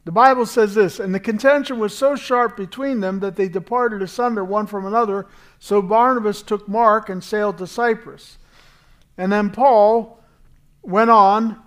the 0.05 0.13
Bible 0.13 0.45
says 0.45 0.75
this, 0.75 1.01
and 1.01 1.15
the 1.15 1.21
contention 1.21 1.79
was 1.79 1.97
so 1.97 2.15
sharp 2.15 2.57
between 2.57 3.01
them 3.01 3.21
that 3.21 3.37
they 3.37 3.49
departed 3.49 4.03
asunder 4.03 4.45
one 4.45 4.67
from 4.67 4.87
another. 4.87 5.27
So 5.59 5.81
Barnabas 5.81 6.43
took 6.43 6.69
Mark 6.69 7.09
and 7.09 7.25
sailed 7.25 7.57
to 7.59 7.67
Cyprus. 7.67 8.39
And 9.17 9.33
then 9.33 9.51
Paul 9.51 10.23
went 10.83 11.09
on 11.09 11.63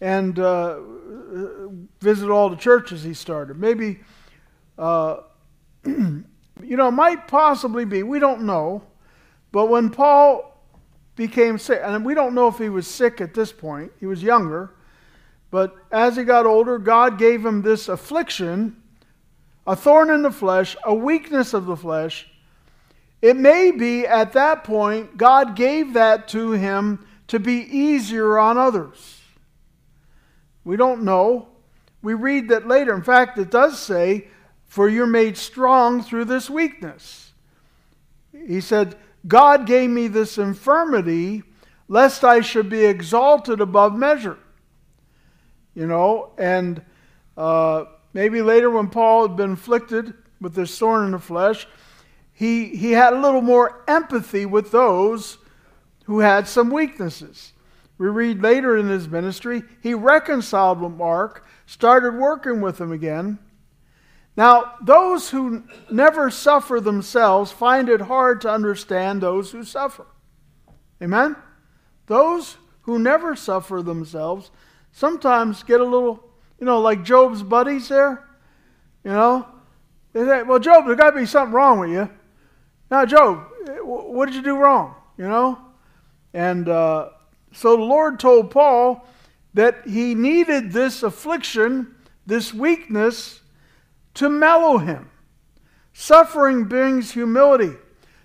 and 0.00 0.38
uh, 0.38 0.78
visited 2.00 2.30
all 2.30 2.48
the 2.48 2.56
churches 2.56 3.02
he 3.02 3.14
started. 3.14 3.58
Maybe, 3.58 4.00
uh, 4.78 5.18
you 5.84 6.24
know, 6.60 6.88
it 6.88 6.92
might 6.92 7.28
possibly 7.28 7.84
be, 7.84 8.02
we 8.02 8.18
don't 8.18 8.42
know, 8.42 8.82
but 9.52 9.68
when 9.68 9.90
Paul 9.90 10.46
became 11.16 11.58
sick, 11.58 11.80
and 11.82 12.04
we 12.04 12.14
don't 12.14 12.34
know 12.34 12.48
if 12.48 12.58
he 12.58 12.68
was 12.68 12.86
sick 12.86 13.20
at 13.20 13.34
this 13.34 13.52
point, 13.52 13.92
he 13.98 14.06
was 14.06 14.22
younger. 14.22 14.72
But 15.50 15.76
as 15.90 16.16
he 16.16 16.24
got 16.24 16.46
older, 16.46 16.78
God 16.78 17.18
gave 17.18 17.44
him 17.44 17.62
this 17.62 17.88
affliction, 17.88 18.80
a 19.66 19.74
thorn 19.74 20.10
in 20.10 20.22
the 20.22 20.30
flesh, 20.30 20.76
a 20.84 20.94
weakness 20.94 21.52
of 21.52 21.66
the 21.66 21.76
flesh. 21.76 22.28
It 23.20 23.36
may 23.36 23.70
be 23.70 24.06
at 24.06 24.32
that 24.32 24.64
point 24.64 25.16
God 25.16 25.56
gave 25.56 25.94
that 25.94 26.28
to 26.28 26.52
him 26.52 27.06
to 27.28 27.38
be 27.38 27.60
easier 27.60 28.38
on 28.38 28.56
others. 28.56 29.19
We 30.70 30.76
don't 30.76 31.02
know. 31.02 31.48
We 32.00 32.14
read 32.14 32.48
that 32.48 32.68
later. 32.68 32.94
In 32.94 33.02
fact, 33.02 33.36
it 33.38 33.50
does 33.50 33.78
say, 33.78 34.28
For 34.66 34.88
you're 34.88 35.06
made 35.06 35.36
strong 35.36 36.02
through 36.02 36.26
this 36.26 36.48
weakness. 36.48 37.32
He 38.32 38.60
said, 38.60 38.96
God 39.26 39.66
gave 39.66 39.90
me 39.90 40.08
this 40.08 40.38
infirmity 40.38 41.42
lest 41.88 42.24
I 42.24 42.40
should 42.40 42.70
be 42.70 42.84
exalted 42.84 43.60
above 43.60 43.96
measure 43.96 44.38
you 45.74 45.86
know, 45.86 46.32
and 46.36 46.82
uh, 47.36 47.84
maybe 48.12 48.42
later 48.42 48.70
when 48.70 48.88
Paul 48.88 49.28
had 49.28 49.36
been 49.36 49.52
afflicted 49.52 50.14
with 50.40 50.54
this 50.54 50.76
thorn 50.76 51.06
in 51.06 51.10
the 51.12 51.18
flesh, 51.18 51.66
he, 52.32 52.76
he 52.76 52.92
had 52.92 53.12
a 53.12 53.20
little 53.20 53.42
more 53.42 53.82
empathy 53.86 54.46
with 54.46 54.70
those 54.70 55.38
who 56.04 56.20
had 56.20 56.48
some 56.48 56.70
weaknesses. 56.70 57.52
We 58.00 58.08
read 58.08 58.40
later 58.40 58.78
in 58.78 58.88
his 58.88 59.10
ministry, 59.10 59.62
he 59.82 59.92
reconciled 59.92 60.80
with 60.80 60.92
Mark, 60.92 61.46
started 61.66 62.14
working 62.14 62.62
with 62.62 62.80
him 62.80 62.92
again. 62.92 63.38
Now, 64.38 64.72
those 64.82 65.28
who 65.28 65.64
never 65.90 66.30
suffer 66.30 66.80
themselves 66.80 67.52
find 67.52 67.90
it 67.90 68.00
hard 68.00 68.40
to 68.40 68.50
understand 68.50 69.20
those 69.20 69.50
who 69.50 69.64
suffer. 69.64 70.06
Amen? 71.02 71.36
Those 72.06 72.56
who 72.82 72.98
never 72.98 73.36
suffer 73.36 73.82
themselves 73.82 74.50
sometimes 74.92 75.62
get 75.62 75.82
a 75.82 75.84
little, 75.84 76.24
you 76.58 76.64
know, 76.64 76.80
like 76.80 77.04
Job's 77.04 77.42
buddies 77.42 77.90
there. 77.90 78.26
You 79.04 79.10
know, 79.10 79.46
they 80.14 80.24
say, 80.24 80.42
"Well, 80.42 80.58
Job, 80.58 80.86
there's 80.86 80.96
got 80.96 81.10
to 81.10 81.18
be 81.18 81.26
something 81.26 81.52
wrong 81.52 81.80
with 81.80 81.90
you." 81.90 82.08
Now, 82.90 83.04
Job, 83.04 83.44
what 83.82 84.24
did 84.24 84.36
you 84.36 84.42
do 84.42 84.56
wrong? 84.56 84.94
You 85.18 85.28
know, 85.28 85.58
and 86.32 86.66
uh, 86.66 87.10
so 87.52 87.76
the 87.76 87.82
Lord 87.82 88.20
told 88.20 88.50
Paul 88.50 89.06
that 89.54 89.86
he 89.86 90.14
needed 90.14 90.72
this 90.72 91.02
affliction, 91.02 91.94
this 92.26 92.54
weakness, 92.54 93.40
to 94.14 94.28
mellow 94.28 94.78
him. 94.78 95.10
Suffering 95.92 96.64
brings 96.64 97.12
humility. 97.12 97.72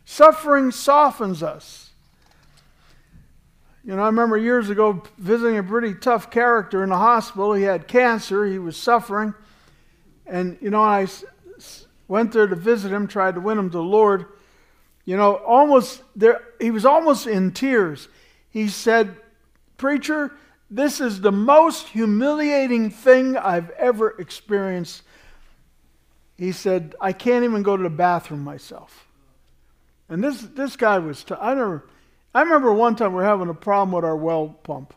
Suffering 0.05 0.72
softens 0.72 1.41
us. 1.41 1.91
You 3.84 3.96
know, 3.96 4.01
I 4.01 4.08
remember 4.08 4.38
years 4.38 4.70
ago 4.70 5.03
visiting 5.17 5.58
a 5.58 5.63
pretty 5.63 5.94
tough 5.94 6.32
character 6.32 6.84
in 6.84 6.89
the 6.89 6.98
hospital. 6.98 7.53
He 7.53 7.63
had 7.63 7.88
cancer, 7.88 8.46
he 8.46 8.58
was 8.58 8.77
suffering. 8.77 9.34
And, 10.25 10.58
you 10.60 10.72
know, 10.72 10.82
I 10.82 11.08
went 12.08 12.32
there 12.32 12.48
to 12.48 12.55
visit 12.55 12.91
him, 12.91 13.08
tried 13.08 13.36
to 13.36 13.41
win 13.41 13.60
him 13.60 13.70
to 13.70 13.77
the 13.77 13.84
Lord. 13.84 14.25
You 15.05 15.17
know, 15.17 15.36
almost 15.36 16.01
there, 16.15 16.41
he 16.60 16.72
was 16.72 16.84
almost 16.84 17.27
in 17.27 17.51
tears. 17.51 18.08
He 18.56 18.70
said, 18.70 19.18
Preacher, 19.76 20.32
this 20.72 21.02
is 21.02 21.20
the 21.20 21.32
most 21.34 21.90
humiliating 21.90 22.90
thing 22.90 23.36
I've 23.36 23.70
ever 23.72 24.12
experienced. 24.18 25.04
He 26.38 26.54
said, 26.54 26.96
I 27.02 27.12
can't 27.12 27.44
even 27.44 27.64
go 27.64 27.76
to 27.76 27.84
the 27.84 27.90
bathroom 27.90 28.46
myself. 28.46 29.10
And 30.08 30.24
this, 30.24 30.40
this 30.42 30.78
guy 30.78 31.00
was, 31.00 31.26
t- 31.26 31.36
I 31.38 31.54
never, 31.54 31.86
I 32.34 32.44
remember 32.44 32.72
one 32.72 32.96
time 32.96 33.12
we 33.12 33.18
were 33.18 33.26
having 33.26 33.50
a 33.50 33.54
problem 33.54 33.92
with 33.92 34.06
our 34.06 34.16
well 34.16 34.48
pump. 34.64 34.94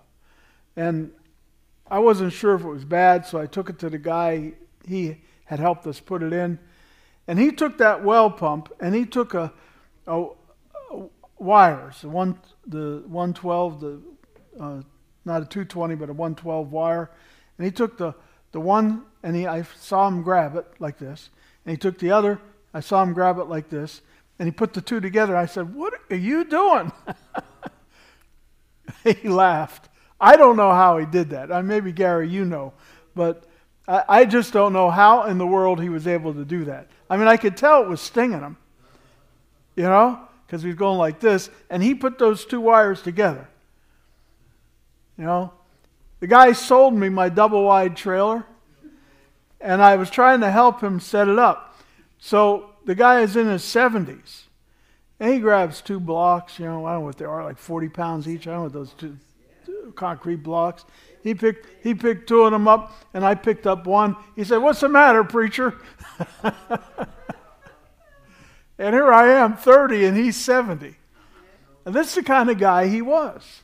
And 0.77 1.11
I 1.91 1.99
wasn't 1.99 2.33
sure 2.33 2.55
if 2.55 2.63
it 2.63 2.69
was 2.69 2.85
bad, 2.85 3.27
so 3.27 3.41
I 3.41 3.47
took 3.47 3.71
it 3.71 3.81
to 3.81 3.91
the 3.91 3.99
guy. 3.99 4.53
He 4.87 5.17
had 5.47 5.59
helped 5.59 5.85
us 5.89 5.99
put 5.99 6.23
it 6.23 6.33
in. 6.33 6.61
And 7.27 7.41
he 7.41 7.51
took 7.51 7.79
that 7.79 8.05
well 8.05 8.31
pump 8.31 8.73
and 8.79 8.95
he 8.95 9.05
took 9.05 9.35
a, 9.35 9.53
a, 10.07 10.27
wires, 11.39 12.03
one, 12.03 12.39
the 12.67 13.03
112, 13.07 13.81
the, 13.81 14.01
uh, 14.61 14.83
not 15.25 15.43
a 15.43 15.47
220, 15.47 15.95
but 15.95 16.11
a 16.11 16.13
112 16.13 16.73
wire. 16.73 17.11
And 17.57 17.65
he 17.65 17.71
took 17.71 17.99
the, 17.99 18.15
the 18.53 18.61
one, 18.61 19.05
and 19.23 19.37
he, 19.37 19.47
I 19.47 19.63
saw 19.63 20.09
him 20.09 20.23
grab 20.23 20.57
it 20.57 20.67
like 20.79 20.99
this. 20.99 21.31
And 21.65 21.73
he 21.73 21.77
took 21.77 21.99
the 21.99 22.11
other, 22.11 22.41
I 22.73 22.81
saw 22.81 23.03
him 23.03 23.13
grab 23.13 23.39
it 23.39 23.45
like 23.45 23.69
this. 23.69 24.01
And 24.39 24.47
he 24.47 24.53
put 24.53 24.73
the 24.73 24.81
two 24.81 25.01
together. 25.01 25.37
I 25.37 25.47
said, 25.47 25.75
What 25.75 25.95
are 26.11 26.17
you 26.17 26.45
doing? 26.45 26.93
he 29.05 29.29
laughed. 29.29 29.89
I 30.21 30.37
don't 30.37 30.57
know 30.57 30.71
how 30.71 30.99
he 30.99 31.07
did 31.07 31.31
that. 31.31 31.51
Uh, 31.51 31.63
maybe, 31.63 31.93
Gary, 31.93 32.29
you 32.29 32.45
know. 32.45 32.73
But 33.15 33.45
I, 33.89 34.05
I 34.09 34.25
just 34.25 34.53
don't 34.53 34.73
know 34.73 34.91
how 34.91 35.25
in 35.25 35.39
the 35.39 35.47
world 35.47 35.81
he 35.81 35.89
was 35.89 36.07
able 36.07 36.35
to 36.35 36.45
do 36.45 36.65
that. 36.67 36.89
I 37.11 37.17
mean, 37.17 37.27
I 37.27 37.37
could 37.37 37.57
tell 37.57 37.83
it 37.83 37.89
was 37.89 38.01
stinging 38.01 38.41
him, 38.41 38.57
you 39.75 39.85
know, 39.85 40.28
because 40.49 40.63
he 40.63 40.69
was 40.69 40.79
going 40.79 40.97
like 40.97 41.21
this. 41.21 41.51
And 41.69 41.83
he 41.83 41.95
put 41.95 42.19
those 42.19 42.47
two 42.47 42.61
wires 42.61 43.03
together. 43.03 43.47
You 45.19 45.25
know, 45.25 45.53
the 46.21 46.27
guy 46.27 46.53
sold 46.53 46.95
me 46.95 47.11
my 47.11 47.29
double 47.29 47.65
wide 47.65 47.97
trailer, 47.97 48.47
and 49.61 49.83
I 49.83 49.97
was 49.97 50.09
trying 50.09 50.41
to 50.41 50.51
help 50.51 50.81
him 50.81 51.01
set 51.01 51.29
it 51.29 51.39
up. 51.39 51.79
So 52.19 52.71
the 52.87 52.95
guy 52.95 53.21
is 53.21 53.37
in 53.37 53.47
his 53.47 53.63
70s. 53.63 54.45
And 55.21 55.35
he 55.35 55.41
grabs 55.41 55.83
two 55.83 56.01
blocks, 56.01 56.59
you 56.59 56.65
know, 56.65 56.87
I 56.87 56.93
don't 56.93 57.01
know 57.01 57.07
what 57.07 57.19
they 57.19 57.25
are, 57.25 57.45
like 57.45 57.59
40 57.59 57.89
pounds 57.89 58.29
each. 58.29 58.47
I 58.47 58.53
don't 58.53 58.63
know 58.63 58.69
those 58.69 58.93
two, 58.95 59.19
two 59.67 59.93
concrete 59.97 60.45
blocks. 60.45 60.85
He 61.25 61.35
picked, 61.35 61.67
he 61.83 61.93
picked 61.93 62.29
two 62.29 62.43
of 62.43 62.53
them 62.53 62.69
up, 62.69 62.97
and 63.13 63.25
I 63.25 63.35
picked 63.35 63.67
up 63.67 63.87
one. 63.87 64.17
He 64.37 64.45
said, 64.45 64.59
What's 64.59 64.81
the 64.81 64.89
matter, 64.89 65.25
preacher? 65.25 65.75
and 68.79 68.95
here 68.95 69.13
I 69.13 69.29
am, 69.29 69.57
30, 69.57 70.05
and 70.05 70.17
he's 70.17 70.37
70. 70.37 70.95
And 71.85 71.95
this 71.95 72.09
is 72.09 72.15
the 72.17 72.23
kind 72.23 72.51
of 72.51 72.59
guy 72.59 72.87
he 72.87 73.03
was. 73.03 73.63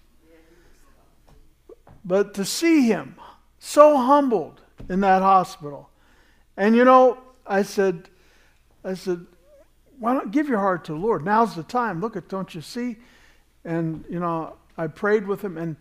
But 2.04 2.35
to 2.35 2.44
see 2.44 2.87
him 2.87 3.16
so 3.59 3.97
humbled 3.97 4.61
in 4.88 5.00
that 5.00 5.23
hospital, 5.23 5.90
and 6.56 6.76
you 6.76 6.85
know, 6.85 7.18
I 7.47 7.62
said, 7.62 8.09
I 8.85 8.94
said, 8.94 9.26
why 9.99 10.14
don't 10.14 10.30
give 10.30 10.49
your 10.49 10.59
heart 10.59 10.85
to 10.87 10.92
the 10.92 10.99
Lord? 10.99 11.25
Now's 11.25 11.54
the 11.54 11.62
time. 11.62 12.00
Look 12.00 12.16
at, 12.16 12.28
don't 12.28 12.54
you 12.54 12.61
see? 12.61 12.97
And, 13.64 14.04
you 14.09 14.21
know, 14.21 14.56
I 14.76 14.88
prayed 14.88 15.26
with 15.26 15.42
him 15.42 15.56
and 15.56 15.76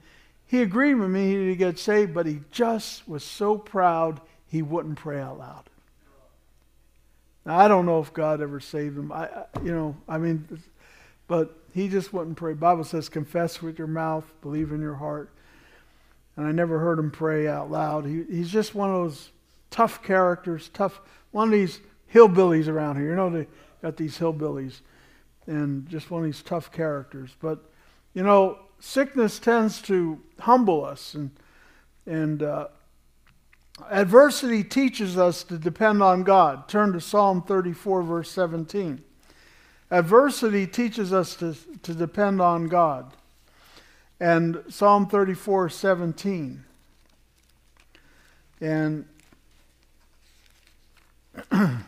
he 0.45 0.61
agreed 0.61 0.95
with 0.95 1.09
me 1.09 1.27
he 1.27 1.35
needed 1.35 1.49
to 1.49 1.55
get 1.55 1.79
saved, 1.79 2.13
but 2.13 2.25
he 2.25 2.41
just 2.51 3.07
was 3.07 3.23
so 3.23 3.57
proud 3.57 4.21
he 4.47 4.61
wouldn't 4.61 4.97
pray 4.97 5.19
out 5.19 5.39
loud. 5.39 5.69
Now, 7.45 7.59
I 7.59 7.67
don't 7.67 7.85
know 7.85 7.99
if 7.99 8.13
God 8.13 8.41
ever 8.41 8.59
saved 8.59 8.97
him. 8.97 9.11
I, 9.11 9.29
you 9.63 9.73
know, 9.73 9.95
I 10.07 10.17
mean, 10.17 10.47
but 11.27 11.57
he 11.73 11.87
just 11.87 12.13
wouldn't 12.13 12.37
pray. 12.37 12.53
Bible 12.53 12.83
says, 12.83 13.09
confess 13.09 13.61
with 13.61 13.77
your 13.77 13.87
mouth, 13.87 14.25
believe 14.41 14.71
in 14.71 14.81
your 14.81 14.95
heart. 14.95 15.29
And 16.35 16.47
I 16.47 16.51
never 16.51 16.79
heard 16.79 16.99
him 16.99 17.11
pray 17.11 17.47
out 17.47 17.69
loud. 17.69 18.05
He, 18.05 18.23
he's 18.29 18.49
just 18.49 18.73
one 18.73 18.89
of 18.89 18.95
those 18.95 19.29
tough 19.69 20.01
characters, 20.03 20.69
tough, 20.73 21.01
one 21.31 21.47
of 21.47 21.51
these 21.51 21.79
hillbillies 22.13 22.67
around 22.67 22.95
here. 22.95 23.09
You 23.09 23.15
know, 23.15 23.29
they 23.29 23.47
got 23.81 23.97
these 23.97 24.17
hillbillies 24.17 24.79
and 25.45 25.87
just 25.89 26.09
one 26.09 26.21
of 26.21 26.25
these 26.25 26.41
tough 26.41 26.71
characters. 26.71 27.35
But, 27.39 27.59
you 28.13 28.23
know, 28.23 28.59
sickness 28.79 29.39
tends 29.39 29.81
to 29.83 30.19
humble 30.39 30.85
us, 30.85 31.13
and, 31.13 31.31
and 32.05 32.43
uh, 32.43 32.67
adversity 33.89 34.63
teaches 34.63 35.17
us 35.17 35.43
to 35.45 35.57
depend 35.57 36.03
on 36.03 36.23
God. 36.23 36.67
Turn 36.67 36.93
to 36.93 37.01
Psalm 37.01 37.41
34, 37.41 38.03
verse 38.03 38.31
17. 38.31 39.03
Adversity 39.91 40.65
teaches 40.65 41.13
us 41.13 41.35
to, 41.35 41.55
to 41.83 41.93
depend 41.93 42.41
on 42.41 42.67
God. 42.67 43.13
And 44.19 44.63
Psalm 44.69 45.07
34 45.07 45.69
17. 45.69 46.63
And 48.61 49.05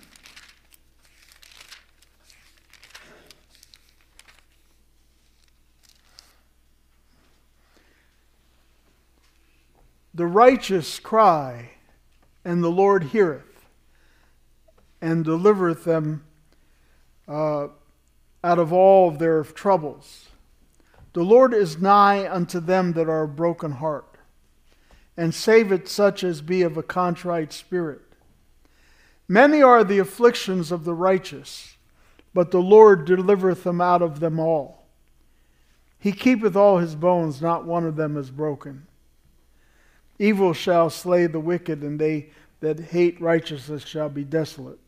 the 10.13 10.25
righteous 10.25 11.00
cry, 11.00 11.72
and 12.45 12.63
the 12.63 12.69
Lord 12.69 13.05
heareth, 13.05 13.65
and 15.01 15.25
delivereth 15.25 15.83
them 15.83 16.23
uh, 17.27 17.67
out 18.43 18.59
of 18.59 18.71
all 18.71 19.09
their 19.09 19.43
troubles. 19.43 20.27
The 21.13 21.23
Lord 21.23 21.53
is 21.53 21.81
nigh 21.81 22.29
unto 22.31 22.59
them 22.59 22.93
that 22.93 23.09
are 23.09 23.23
of 23.23 23.35
broken 23.35 23.71
heart, 23.71 24.17
and 25.17 25.33
saveth 25.33 25.87
such 25.89 26.23
as 26.23 26.41
be 26.41 26.61
of 26.61 26.77
a 26.77 26.83
contrite 26.83 27.51
spirit. 27.51 28.01
Many 29.27 29.61
are 29.61 29.83
the 29.83 29.99
afflictions 29.99 30.71
of 30.71 30.83
the 30.83 30.93
righteous, 30.93 31.77
but 32.33 32.51
the 32.51 32.61
Lord 32.61 33.05
delivereth 33.05 33.63
them 33.63 33.81
out 33.81 34.03
of 34.03 34.19
them 34.19 34.39
all. 34.39 34.85
He 35.97 36.11
keepeth 36.11 36.55
all 36.55 36.77
his 36.77 36.93
bones, 36.93 37.41
not 37.41 37.65
one 37.65 37.85
of 37.85 37.95
them 37.95 38.15
is 38.17 38.29
broken. 38.29 38.85
Evil 40.17 40.53
shall 40.53 40.89
slay 40.89 41.27
the 41.27 41.39
wicked, 41.39 41.81
and 41.81 42.00
they 42.00 42.29
that 42.62 42.79
hate 42.79 43.19
righteousness 43.19 43.86
shall 43.86 44.10
be 44.10 44.24
desolate. 44.24 44.79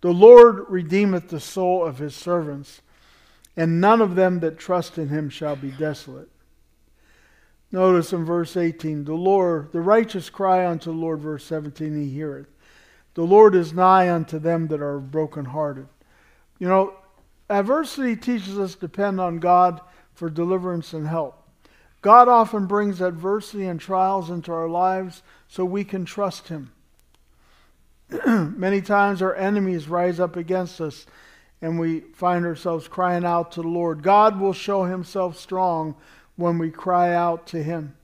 The 0.00 0.12
Lord 0.12 0.64
redeemeth 0.68 1.28
the 1.28 1.40
soul 1.40 1.84
of 1.84 1.98
his 1.98 2.14
servants, 2.14 2.82
and 3.56 3.80
none 3.80 4.00
of 4.00 4.14
them 4.14 4.40
that 4.40 4.58
trust 4.58 4.98
in 4.98 5.08
him 5.08 5.28
shall 5.28 5.56
be 5.56 5.70
desolate. 5.70 6.28
Notice 7.72 8.12
in 8.12 8.24
verse 8.24 8.56
18, 8.56 9.04
the 9.04 9.14
Lord, 9.14 9.72
the 9.72 9.80
righteous 9.80 10.30
cry 10.30 10.66
unto 10.66 10.90
the 10.90 10.96
Lord, 10.96 11.20
verse 11.20 11.44
17, 11.44 12.00
he 12.00 12.10
heareth. 12.10 12.46
The 13.14 13.22
Lord 13.22 13.54
is 13.54 13.72
nigh 13.72 14.10
unto 14.10 14.38
them 14.38 14.68
that 14.68 14.80
are 14.80 14.98
brokenhearted. 14.98 15.88
You 16.58 16.68
know, 16.68 16.94
adversity 17.50 18.16
teaches 18.16 18.58
us 18.58 18.74
to 18.74 18.80
depend 18.80 19.20
on 19.20 19.38
God 19.38 19.80
for 20.14 20.30
deliverance 20.30 20.92
and 20.92 21.06
help. 21.06 21.45
God 22.06 22.28
often 22.28 22.66
brings 22.66 23.00
adversity 23.00 23.66
and 23.66 23.80
trials 23.80 24.30
into 24.30 24.52
our 24.52 24.68
lives 24.68 25.24
so 25.48 25.64
we 25.64 25.82
can 25.82 26.04
trust 26.04 26.46
Him. 26.46 26.70
Many 28.24 28.80
times 28.80 29.20
our 29.20 29.34
enemies 29.34 29.88
rise 29.88 30.20
up 30.20 30.36
against 30.36 30.80
us 30.80 31.06
and 31.60 31.80
we 31.80 32.02
find 32.14 32.46
ourselves 32.46 32.86
crying 32.86 33.24
out 33.24 33.50
to 33.50 33.62
the 33.62 33.66
Lord. 33.66 34.04
God 34.04 34.38
will 34.38 34.52
show 34.52 34.84
Himself 34.84 35.36
strong 35.36 35.96
when 36.36 36.58
we 36.58 36.70
cry 36.70 37.12
out 37.12 37.48
to 37.48 37.60
Him. 37.60 37.96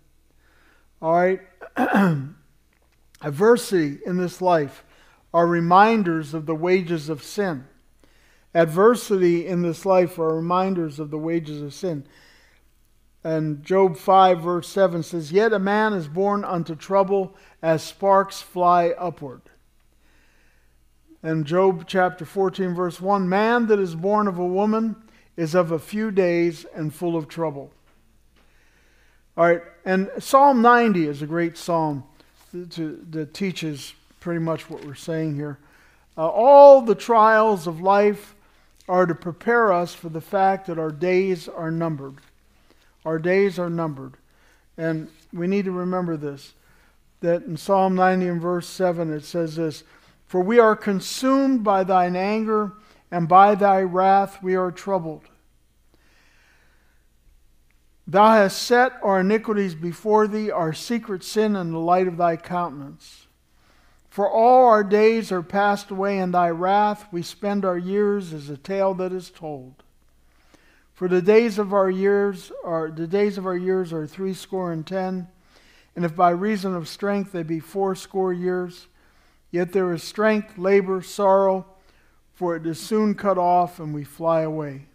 All 1.00 1.12
right? 1.12 1.40
Adversity 3.22 4.00
in 4.04 4.16
this 4.16 4.42
life 4.42 4.82
are 5.32 5.46
reminders 5.46 6.34
of 6.34 6.46
the 6.46 6.56
wages 6.56 7.08
of 7.08 7.22
sin. 7.22 7.68
Adversity 8.52 9.46
in 9.46 9.62
this 9.62 9.86
life 9.86 10.18
are 10.18 10.34
reminders 10.34 10.98
of 10.98 11.12
the 11.12 11.18
wages 11.18 11.62
of 11.62 11.72
sin. 11.72 12.04
And 13.24 13.62
Job 13.62 13.96
5, 13.96 14.40
verse 14.40 14.68
7 14.68 15.02
says, 15.02 15.30
Yet 15.30 15.52
a 15.52 15.58
man 15.58 15.92
is 15.92 16.08
born 16.08 16.44
unto 16.44 16.74
trouble 16.74 17.36
as 17.62 17.82
sparks 17.82 18.42
fly 18.42 18.90
upward. 18.98 19.42
And 21.22 21.46
Job 21.46 21.84
chapter 21.86 22.24
14, 22.24 22.74
verse 22.74 23.00
1 23.00 23.28
Man 23.28 23.68
that 23.68 23.78
is 23.78 23.94
born 23.94 24.26
of 24.26 24.38
a 24.38 24.46
woman 24.46 24.96
is 25.36 25.54
of 25.54 25.70
a 25.70 25.78
few 25.78 26.10
days 26.10 26.66
and 26.74 26.92
full 26.92 27.16
of 27.16 27.28
trouble. 27.28 27.72
All 29.36 29.46
right, 29.46 29.62
and 29.84 30.10
Psalm 30.18 30.60
90 30.60 31.06
is 31.06 31.22
a 31.22 31.26
great 31.26 31.56
psalm 31.56 32.04
that 32.52 33.30
teaches 33.32 33.94
pretty 34.20 34.40
much 34.40 34.68
what 34.68 34.84
we're 34.84 34.94
saying 34.94 35.36
here. 35.36 35.58
Uh, 36.18 36.28
all 36.28 36.82
the 36.82 36.94
trials 36.94 37.66
of 37.66 37.80
life 37.80 38.34
are 38.88 39.06
to 39.06 39.14
prepare 39.14 39.72
us 39.72 39.94
for 39.94 40.10
the 40.10 40.20
fact 40.20 40.66
that 40.66 40.78
our 40.78 40.90
days 40.90 41.48
are 41.48 41.70
numbered. 41.70 42.16
Our 43.04 43.18
days 43.18 43.58
are 43.58 43.70
numbered. 43.70 44.14
And 44.76 45.08
we 45.32 45.46
need 45.46 45.64
to 45.66 45.72
remember 45.72 46.16
this 46.16 46.54
that 47.20 47.44
in 47.44 47.56
Psalm 47.56 47.94
90 47.94 48.26
and 48.26 48.42
verse 48.42 48.66
7 48.66 49.12
it 49.12 49.24
says 49.24 49.56
this 49.56 49.84
For 50.26 50.40
we 50.40 50.58
are 50.58 50.76
consumed 50.76 51.62
by 51.62 51.84
thine 51.84 52.16
anger, 52.16 52.72
and 53.10 53.28
by 53.28 53.54
thy 53.54 53.80
wrath 53.82 54.42
we 54.42 54.54
are 54.54 54.72
troubled. 54.72 55.28
Thou 58.06 58.32
hast 58.32 58.60
set 58.60 58.92
our 59.02 59.20
iniquities 59.20 59.74
before 59.74 60.26
thee, 60.26 60.50
our 60.50 60.72
secret 60.72 61.22
sin 61.22 61.54
in 61.54 61.70
the 61.70 61.78
light 61.78 62.08
of 62.08 62.16
thy 62.16 62.36
countenance. 62.36 63.28
For 64.10 64.28
all 64.28 64.66
our 64.66 64.84
days 64.84 65.32
are 65.32 65.42
passed 65.42 65.90
away 65.90 66.18
in 66.18 66.32
thy 66.32 66.50
wrath. 66.50 67.06
We 67.12 67.22
spend 67.22 67.64
our 67.64 67.78
years 67.78 68.34
as 68.34 68.50
a 68.50 68.58
tale 68.58 68.92
that 68.94 69.12
is 69.12 69.30
told. 69.30 69.82
For 71.02 71.08
the 71.08 71.20
days 71.20 71.58
of 71.58 71.72
our 71.72 71.90
years 71.90 72.52
are 72.62 72.88
the 72.88 73.08
days 73.08 73.36
of 73.36 73.44
our 73.44 73.56
years 73.56 73.92
are 73.92 74.06
threescore 74.06 74.70
and 74.70 74.86
ten, 74.86 75.26
and 75.96 76.04
if 76.04 76.14
by 76.14 76.30
reason 76.30 76.76
of 76.76 76.86
strength 76.86 77.32
they 77.32 77.42
be 77.42 77.58
fourscore 77.58 78.32
years, 78.32 78.86
yet 79.50 79.72
there 79.72 79.92
is 79.92 80.04
strength, 80.04 80.56
labor, 80.56 81.02
sorrow, 81.02 81.66
for 82.32 82.54
it 82.54 82.64
is 82.68 82.78
soon 82.78 83.16
cut 83.16 83.36
off, 83.36 83.80
and 83.80 83.92
we 83.92 84.04
fly 84.04 84.42
away. 84.42 84.86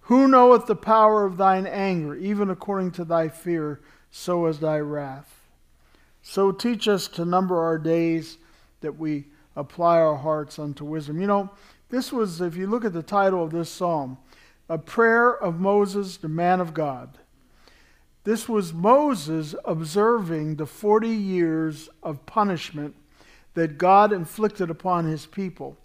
Who 0.00 0.26
knoweth 0.26 0.64
the 0.64 0.74
power 0.74 1.26
of 1.26 1.36
thine 1.36 1.66
anger, 1.66 2.14
even 2.14 2.48
according 2.48 2.92
to 2.92 3.04
thy 3.04 3.28
fear, 3.28 3.82
so 4.10 4.46
is 4.46 4.58
thy 4.58 4.78
wrath? 4.78 5.50
So 6.22 6.50
teach 6.50 6.88
us 6.88 7.08
to 7.08 7.26
number 7.26 7.60
our 7.60 7.76
days 7.76 8.38
that 8.80 8.98
we 8.98 9.26
apply 9.54 9.98
our 9.98 10.16
hearts 10.16 10.58
unto 10.58 10.86
wisdom. 10.86 11.20
You 11.20 11.26
know, 11.26 11.50
this 11.90 12.10
was, 12.10 12.40
if 12.40 12.56
you 12.56 12.66
look 12.66 12.86
at 12.86 12.94
the 12.94 13.02
title 13.02 13.44
of 13.44 13.50
this 13.50 13.68
psalm, 13.68 14.16
a 14.68 14.78
prayer 14.78 15.34
of 15.34 15.60
Moses, 15.60 16.18
the 16.18 16.28
man 16.28 16.60
of 16.60 16.74
God. 16.74 17.16
This 18.24 18.48
was 18.48 18.74
Moses 18.74 19.54
observing 19.64 20.56
the 20.56 20.66
40 20.66 21.08
years 21.08 21.88
of 22.02 22.26
punishment 22.26 22.94
that 23.54 23.78
God 23.78 24.12
inflicted 24.12 24.68
upon 24.68 25.06
his 25.06 25.24
people. 25.24 25.76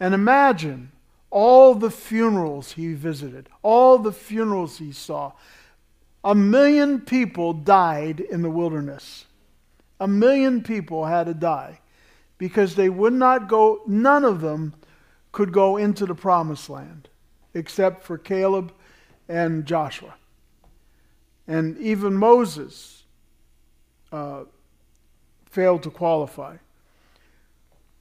And 0.00 0.14
imagine 0.14 0.90
all 1.30 1.74
the 1.74 1.90
funerals 1.90 2.72
he 2.72 2.94
visited, 2.94 3.48
all 3.62 3.98
the 3.98 4.12
funerals 4.12 4.78
he 4.78 4.90
saw. 4.90 5.32
A 6.24 6.34
million 6.34 7.00
people 7.00 7.52
died 7.52 8.18
in 8.18 8.42
the 8.42 8.50
wilderness. 8.50 9.26
A 10.00 10.08
million 10.08 10.62
people 10.62 11.06
had 11.06 11.26
to 11.26 11.34
die 11.34 11.80
because 12.38 12.74
they 12.74 12.88
would 12.88 13.12
not 13.12 13.48
go, 13.48 13.82
none 13.86 14.24
of 14.24 14.40
them 14.40 14.74
could 15.30 15.52
go 15.52 15.76
into 15.76 16.06
the 16.06 16.14
promised 16.14 16.68
land 16.68 17.08
except 17.58 18.04
for 18.04 18.16
Caleb 18.16 18.72
and 19.28 19.66
Joshua. 19.66 20.14
And 21.46 21.76
even 21.78 22.14
Moses 22.14 23.04
uh, 24.12 24.44
failed 25.50 25.82
to 25.82 25.90
qualify. 25.90 26.56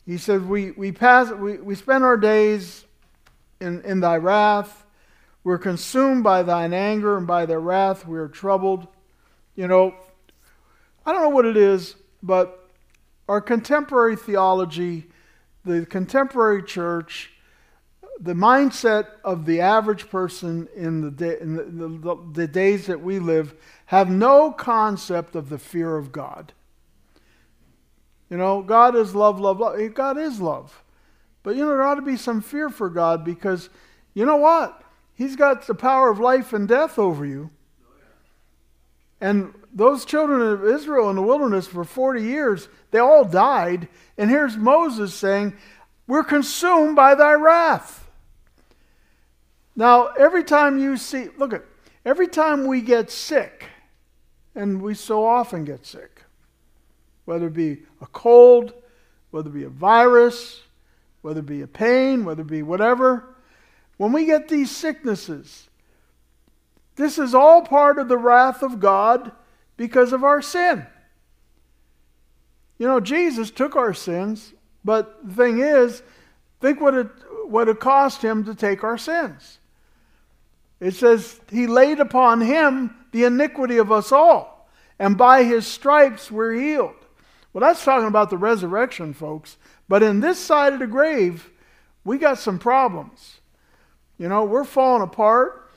He 0.05 0.17
said, 0.17 0.47
We, 0.47 0.71
we, 0.71 0.91
pass, 0.91 1.31
we, 1.31 1.57
we 1.57 1.75
spend 1.75 2.03
our 2.03 2.17
days 2.17 2.85
in, 3.59 3.81
in 3.81 3.99
thy 3.99 4.17
wrath. 4.17 4.85
We're 5.43 5.57
consumed 5.57 6.23
by 6.23 6.43
thine 6.43 6.73
anger, 6.73 7.17
and 7.17 7.25
by 7.25 7.45
thy 7.45 7.55
wrath 7.55 8.05
we 8.07 8.17
are 8.17 8.27
troubled. 8.27 8.87
You 9.55 9.67
know, 9.67 9.95
I 11.05 11.13
don't 11.13 11.23
know 11.23 11.29
what 11.29 11.45
it 11.45 11.57
is, 11.57 11.95
but 12.21 12.67
our 13.27 13.41
contemporary 13.41 14.15
theology, 14.15 15.07
the 15.65 15.85
contemporary 15.85 16.63
church, 16.63 17.31
the 18.19 18.33
mindset 18.33 19.07
of 19.23 19.45
the 19.45 19.61
average 19.61 20.09
person 20.09 20.67
in 20.75 21.01
the, 21.01 21.11
day, 21.11 21.37
in 21.39 21.55
the, 21.55 21.63
the, 21.63 22.17
the, 22.33 22.47
days 22.47 22.87
that 22.87 23.01
we 23.01 23.19
live 23.19 23.53
have 23.87 24.09
no 24.09 24.51
concept 24.51 25.35
of 25.35 25.49
the 25.49 25.59
fear 25.59 25.97
of 25.97 26.11
God. 26.11 26.53
You 28.29 28.37
know, 28.37 28.61
God 28.61 28.95
is 28.95 29.13
love, 29.13 29.39
love, 29.39 29.59
love. 29.59 29.93
God 29.93 30.17
is 30.17 30.41
love. 30.41 30.83
But, 31.43 31.55
you 31.55 31.61
know, 31.61 31.69
there 31.69 31.83
ought 31.83 31.95
to 31.95 32.01
be 32.01 32.17
some 32.17 32.41
fear 32.41 32.69
for 32.69 32.89
God 32.89 33.23
because, 33.23 33.69
you 34.13 34.25
know 34.25 34.37
what? 34.37 34.81
He's 35.13 35.35
got 35.35 35.65
the 35.65 35.75
power 35.75 36.09
of 36.09 36.19
life 36.19 36.53
and 36.53 36.67
death 36.67 36.99
over 36.99 37.25
you. 37.25 37.51
And 39.21 39.53
those 39.73 40.05
children 40.05 40.41
of 40.41 40.65
Israel 40.65 41.09
in 41.09 41.15
the 41.15 41.21
wilderness 41.21 41.67
for 41.67 41.83
40 41.83 42.21
years, 42.21 42.67
they 42.91 42.99
all 42.99 43.23
died. 43.23 43.87
And 44.17 44.29
here's 44.29 44.57
Moses 44.57 45.13
saying, 45.13 45.53
We're 46.07 46.23
consumed 46.23 46.95
by 46.95 47.15
thy 47.15 47.33
wrath. 47.33 48.06
Now, 49.77 50.07
every 50.07 50.43
time 50.43 50.79
you 50.79 50.97
see, 50.97 51.29
look 51.37 51.53
at, 51.53 51.63
every 52.03 52.27
time 52.27 52.65
we 52.65 52.81
get 52.81 53.11
sick, 53.11 53.69
and 54.55 54.81
we 54.81 54.95
so 54.95 55.23
often 55.23 55.65
get 55.65 55.85
sick, 55.85 56.23
whether 57.25 57.45
it 57.45 57.53
be 57.53 57.83
a 58.01 58.07
cold, 58.07 58.73
whether 59.29 59.49
it 59.49 59.53
be 59.53 59.65
a 59.65 59.69
virus, 59.69 60.61
whether 61.21 61.41
it 61.41 61.45
be 61.45 61.61
a 61.61 61.67
pain, 61.67 62.25
whether 62.25 62.41
it 62.41 62.47
be 62.47 62.63
whatever, 62.63 63.35
when 63.97 64.11
we 64.11 64.25
get 64.25 64.47
these 64.47 64.75
sicknesses, 64.75 65.69
this 66.95 67.19
is 67.19 67.35
all 67.35 67.61
part 67.61 67.99
of 67.99 68.07
the 68.07 68.17
wrath 68.17 68.63
of 68.63 68.79
God 68.79 69.31
because 69.77 70.11
of 70.11 70.23
our 70.23 70.41
sin. 70.41 70.87
You 72.79 72.87
know, 72.87 72.99
Jesus 72.99 73.51
took 73.51 73.75
our 73.75 73.93
sins, 73.93 74.53
but 74.83 75.27
the 75.27 75.35
thing 75.35 75.59
is, 75.59 76.01
think 76.61 76.81
what 76.81 76.95
it, 76.95 77.07
what 77.47 77.67
it 77.67 77.79
cost 77.79 78.23
him 78.23 78.43
to 78.45 78.55
take 78.55 78.83
our 78.83 78.97
sins. 78.97 79.59
It 80.79 80.93
says, 80.93 81.39
He 81.49 81.67
laid 81.67 81.99
upon 81.99 82.41
him 82.41 82.95
the 83.11 83.23
iniquity 83.23 83.77
of 83.77 83.91
us 83.91 84.11
all, 84.11 84.69
and 84.99 85.17
by 85.17 85.43
his 85.43 85.65
stripes 85.65 86.31
we're 86.31 86.53
healed. 86.53 86.95
Well, 87.53 87.61
that's 87.61 87.83
talking 87.83 88.07
about 88.07 88.29
the 88.29 88.37
resurrection, 88.37 89.13
folks. 89.13 89.57
But 89.89 90.03
in 90.03 90.19
this 90.19 90.37
side 90.37 90.73
of 90.73 90.79
the 90.79 90.87
grave, 90.87 91.49
we 92.03 92.17
got 92.17 92.37
some 92.37 92.59
problems. 92.59 93.39
You 94.17 94.29
know, 94.29 94.43
we're 94.43 94.63
falling 94.63 95.01
apart. 95.01 95.71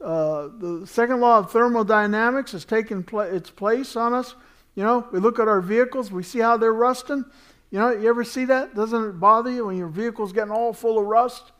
Uh, 0.00 0.48
the 0.58 0.86
second 0.86 1.20
law 1.20 1.38
of 1.38 1.50
thermodynamics 1.50 2.52
has 2.52 2.64
taken 2.64 3.02
pl- 3.02 3.20
its 3.20 3.50
place 3.50 3.96
on 3.96 4.12
us. 4.12 4.34
You 4.74 4.82
know, 4.82 5.08
we 5.12 5.20
look 5.20 5.38
at 5.38 5.48
our 5.48 5.60
vehicles, 5.60 6.10
we 6.10 6.22
see 6.22 6.40
how 6.40 6.56
they're 6.56 6.74
rusting. 6.74 7.24
You 7.70 7.78
know, 7.78 7.90
you 7.90 8.08
ever 8.08 8.24
see 8.24 8.44
that? 8.46 8.74
Doesn't 8.74 9.04
it 9.04 9.20
bother 9.20 9.50
you 9.50 9.66
when 9.66 9.76
your 9.76 9.88
vehicle's 9.88 10.32
getting 10.32 10.52
all 10.52 10.72
full 10.72 10.98
of 10.98 11.06
rust? 11.06 11.52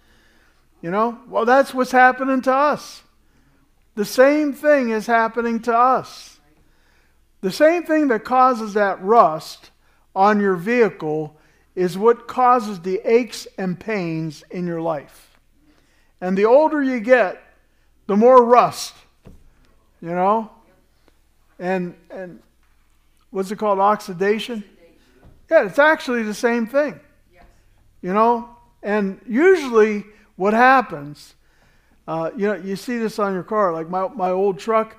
You 0.85 0.91
know, 0.91 1.19
well, 1.31 1.47
that's 1.47 1.73
what's 1.73 1.93
happening 1.93 2.43
to 2.43 2.53
us. 2.53 3.03
The 3.95 4.05
same 4.05 4.53
thing 4.53 4.91
is 4.91 5.07
happening 5.07 5.61
to 5.61 5.75
us. 5.75 6.39
The 7.41 7.51
same 7.51 7.85
thing 7.85 8.09
that 8.09 8.23
causes 8.23 8.75
that 8.75 9.03
rust 9.03 9.71
on 10.15 10.41
your 10.41 10.57
vehicle 10.57 11.39
is 11.75 11.97
what 11.97 12.29
causes 12.29 12.81
the 12.81 13.01
aches 13.11 13.49
and 13.57 13.81
pains 13.81 14.45
in 14.51 14.67
your 14.67 14.83
life. 14.83 15.39
And 16.21 16.37
the 16.37 16.45
older 16.45 16.83
you 16.83 17.01
get, 17.01 17.43
the 18.07 18.17
more 18.17 18.45
rust, 18.45 18.95
you 20.03 20.11
know? 20.11 20.51
And, 21.59 21.95
and 22.11 22.43
what's 23.31 23.51
it 23.51 23.57
called? 23.57 23.79
Oxidation? 23.79 24.63
Yeah, 25.51 25.65
it's 25.65 25.79
actually 25.79 26.25
the 26.25 26.35
same 26.35 26.67
thing. 26.67 27.01
You 28.03 28.13
know? 28.13 28.51
And 28.83 29.19
usually 29.27 30.05
what 30.37 30.53
happens, 30.53 31.35
uh, 32.07 32.31
you 32.37 32.47
know, 32.47 32.55
you 32.55 32.77
see 32.77 32.99
this 32.99 33.19
on 33.19 33.33
your 33.33 33.43
car, 33.43 33.73
like 33.73 33.89
my, 33.89 34.09
my 34.09 34.31
old 34.31 34.59
truck, 34.59 34.97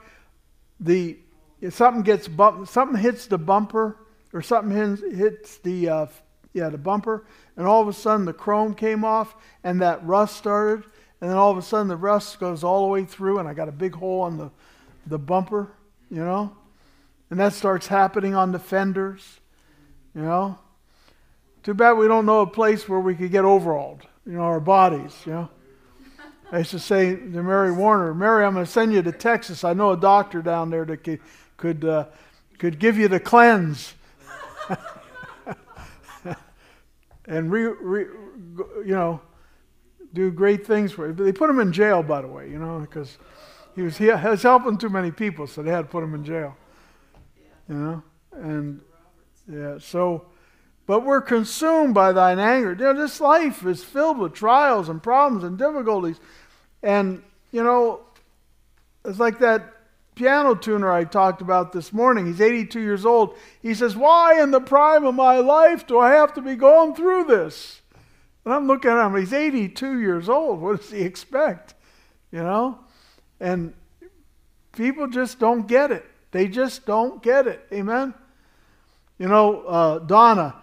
the 0.80 1.18
if 1.62 1.74
something 1.74 2.04
gets 2.04 2.28
bump, 2.28 2.68
something 2.68 3.00
hits 3.00 3.28
the 3.28 3.38
bumper 3.38 3.98
or 4.34 4.42
something 4.42 4.76
hits, 4.76 5.02
hits 5.18 5.58
the 5.60 5.90
uh, 5.90 6.06
yeah 6.54 6.70
the 6.70 6.78
bumper, 6.78 7.26
and 7.58 7.66
all 7.66 7.82
of 7.82 7.88
a 7.88 7.94
sudden 7.94 8.26
the 8.26 8.34
chrome 8.34 8.74
came 8.74 9.04
off 9.06 9.36
and 9.64 9.82
that 9.82 10.06
rust 10.06 10.36
started, 10.36 10.84
and 11.22 11.30
then 11.30 11.38
all 11.38 11.52
of 11.52 11.58
a 11.58 11.62
sudden 11.62 11.88
the 11.88 11.96
rust 11.96 12.40
goes 12.40 12.64
all 12.64 12.82
the 12.82 12.92
way 12.92 13.06
through, 13.06 13.40
and 13.40 13.48
I 13.48 13.54
got 13.54 13.70
a 13.70 13.74
big 13.74 13.96
hole 13.96 14.22
on 14.22 14.38
the 14.38 14.52
the 15.08 15.20
bumper, 15.20 15.72
you 16.10 16.24
know, 16.24 16.56
and 17.30 17.40
that 17.40 17.54
starts 17.54 17.88
happening 17.88 18.36
on 18.36 18.52
the 18.52 18.60
fenders, 18.60 19.40
you 20.14 20.22
know. 20.22 20.58
Too 21.64 21.74
bad 21.74 21.94
we 21.94 22.08
don't 22.08 22.26
know 22.26 22.42
a 22.42 22.48
place 22.48 22.88
where 22.88 23.00
we 23.00 23.16
could 23.16 23.32
get 23.32 23.44
overhauled, 23.44 24.06
you 24.26 24.34
know, 24.34 24.42
our 24.42 24.60
bodies, 24.60 25.14
you 25.26 25.34
know. 25.34 25.50
I 26.52 26.60
used 26.60 26.72
to 26.72 26.80
say 26.80 27.16
to 27.16 27.44
Mary 27.44 27.72
Warner, 27.72 28.14
Mary, 28.14 28.46
I'm 28.46 28.54
going 28.54 28.66
to 28.66 28.72
send 28.72 28.94
you 28.94 29.02
to 29.02 29.12
Texas. 29.12 29.64
I 29.64 29.74
know 29.74 29.92
a 29.92 29.98
doctor 29.98 30.42
down 30.42 30.70
there 30.70 30.86
that 30.86 31.04
could 31.04 31.20
could, 31.58 31.86
uh, 31.86 32.06
could 32.60 32.80
give 32.80 32.98
you 32.98 33.08
the 33.08 33.20
cleanse. 33.20 33.94
and 37.26 37.52
re, 37.52 37.64
re, 37.66 38.06
you 38.86 38.94
know 38.94 39.22
do 40.16 40.32
great 40.32 40.66
things 40.66 40.92
for 40.94 41.08
you. 41.08 41.14
They 41.14 41.32
put 41.32 41.50
him 41.50 41.60
in 41.60 41.72
jail, 41.72 42.02
by 42.02 42.22
the 42.22 42.28
way, 42.28 42.50
you 42.50 42.58
know, 42.58 42.80
because 42.80 43.20
he 43.76 43.84
was 43.84 43.98
he 43.98 44.08
was 44.08 44.42
helping 44.42 44.78
too 44.78 44.90
many 44.90 45.12
people, 45.12 45.46
so 45.46 45.62
they 45.62 45.70
had 45.70 45.82
to 45.82 45.88
put 45.88 46.04
him 46.04 46.16
in 46.16 46.24
jail. 46.24 46.56
You 47.70 47.76
know, 47.76 48.04
and 48.32 48.82
yeah, 49.52 49.78
so, 49.78 50.28
but 50.88 51.06
we're 51.06 51.22
consumed 51.22 51.94
by 51.94 52.12
thine 52.12 52.40
anger. 52.40 52.72
You 52.72 52.94
know, 52.94 52.94
this 52.94 53.20
life 53.20 53.66
is 53.66 53.84
filled 53.84 54.20
with 54.20 54.34
trials 54.34 54.90
and 54.90 55.02
problems 55.02 55.44
and 55.44 55.58
difficulties, 55.58 56.20
and 56.84 57.24
you 57.52 57.64
know, 57.64 58.02
it's 59.04 59.20
like 59.20 59.40
that 59.40 59.74
piano 60.16 60.56
tuner 60.56 60.92
I 60.92 61.04
talked 61.04 61.42
about 61.42 61.72
this 61.72 61.94
morning. 61.94 62.26
He's 62.26 62.42
82 62.42 62.80
years 62.80 63.06
old. 63.06 63.38
He 63.62 63.74
says, 63.74 63.96
Why 63.96 64.42
in 64.42 64.52
the 64.52 64.62
prime 64.62 65.06
of 65.06 65.14
my 65.16 65.38
life 65.38 65.86
do 65.86 66.00
I 66.00 66.12
have 66.12 66.34
to 66.34 66.42
be 66.42 66.56
going 66.56 66.96
through 66.96 67.26
this? 67.26 67.82
And 68.44 68.54
I'm 68.54 68.68
looking 68.68 68.92
at 68.92 69.06
him, 69.06 69.16
he's 69.16 69.34
82 69.34 70.00
years 70.00 70.30
old. 70.30 70.62
What 70.62 70.78
does 70.78 70.92
he 70.92 71.02
expect? 71.02 71.74
You 72.32 72.44
know? 72.44 72.80
And 73.40 73.74
people 74.72 75.08
just 75.08 75.40
don't 75.40 75.68
get 75.68 75.92
it. 75.92 76.06
They 76.32 76.48
just 76.48 76.86
don't 76.86 77.22
get 77.24 77.48
it. 77.48 77.66
Amen? 77.72 78.14
You 79.18 79.28
know, 79.28 79.62
uh, 79.64 80.00
Donna, 80.00 80.56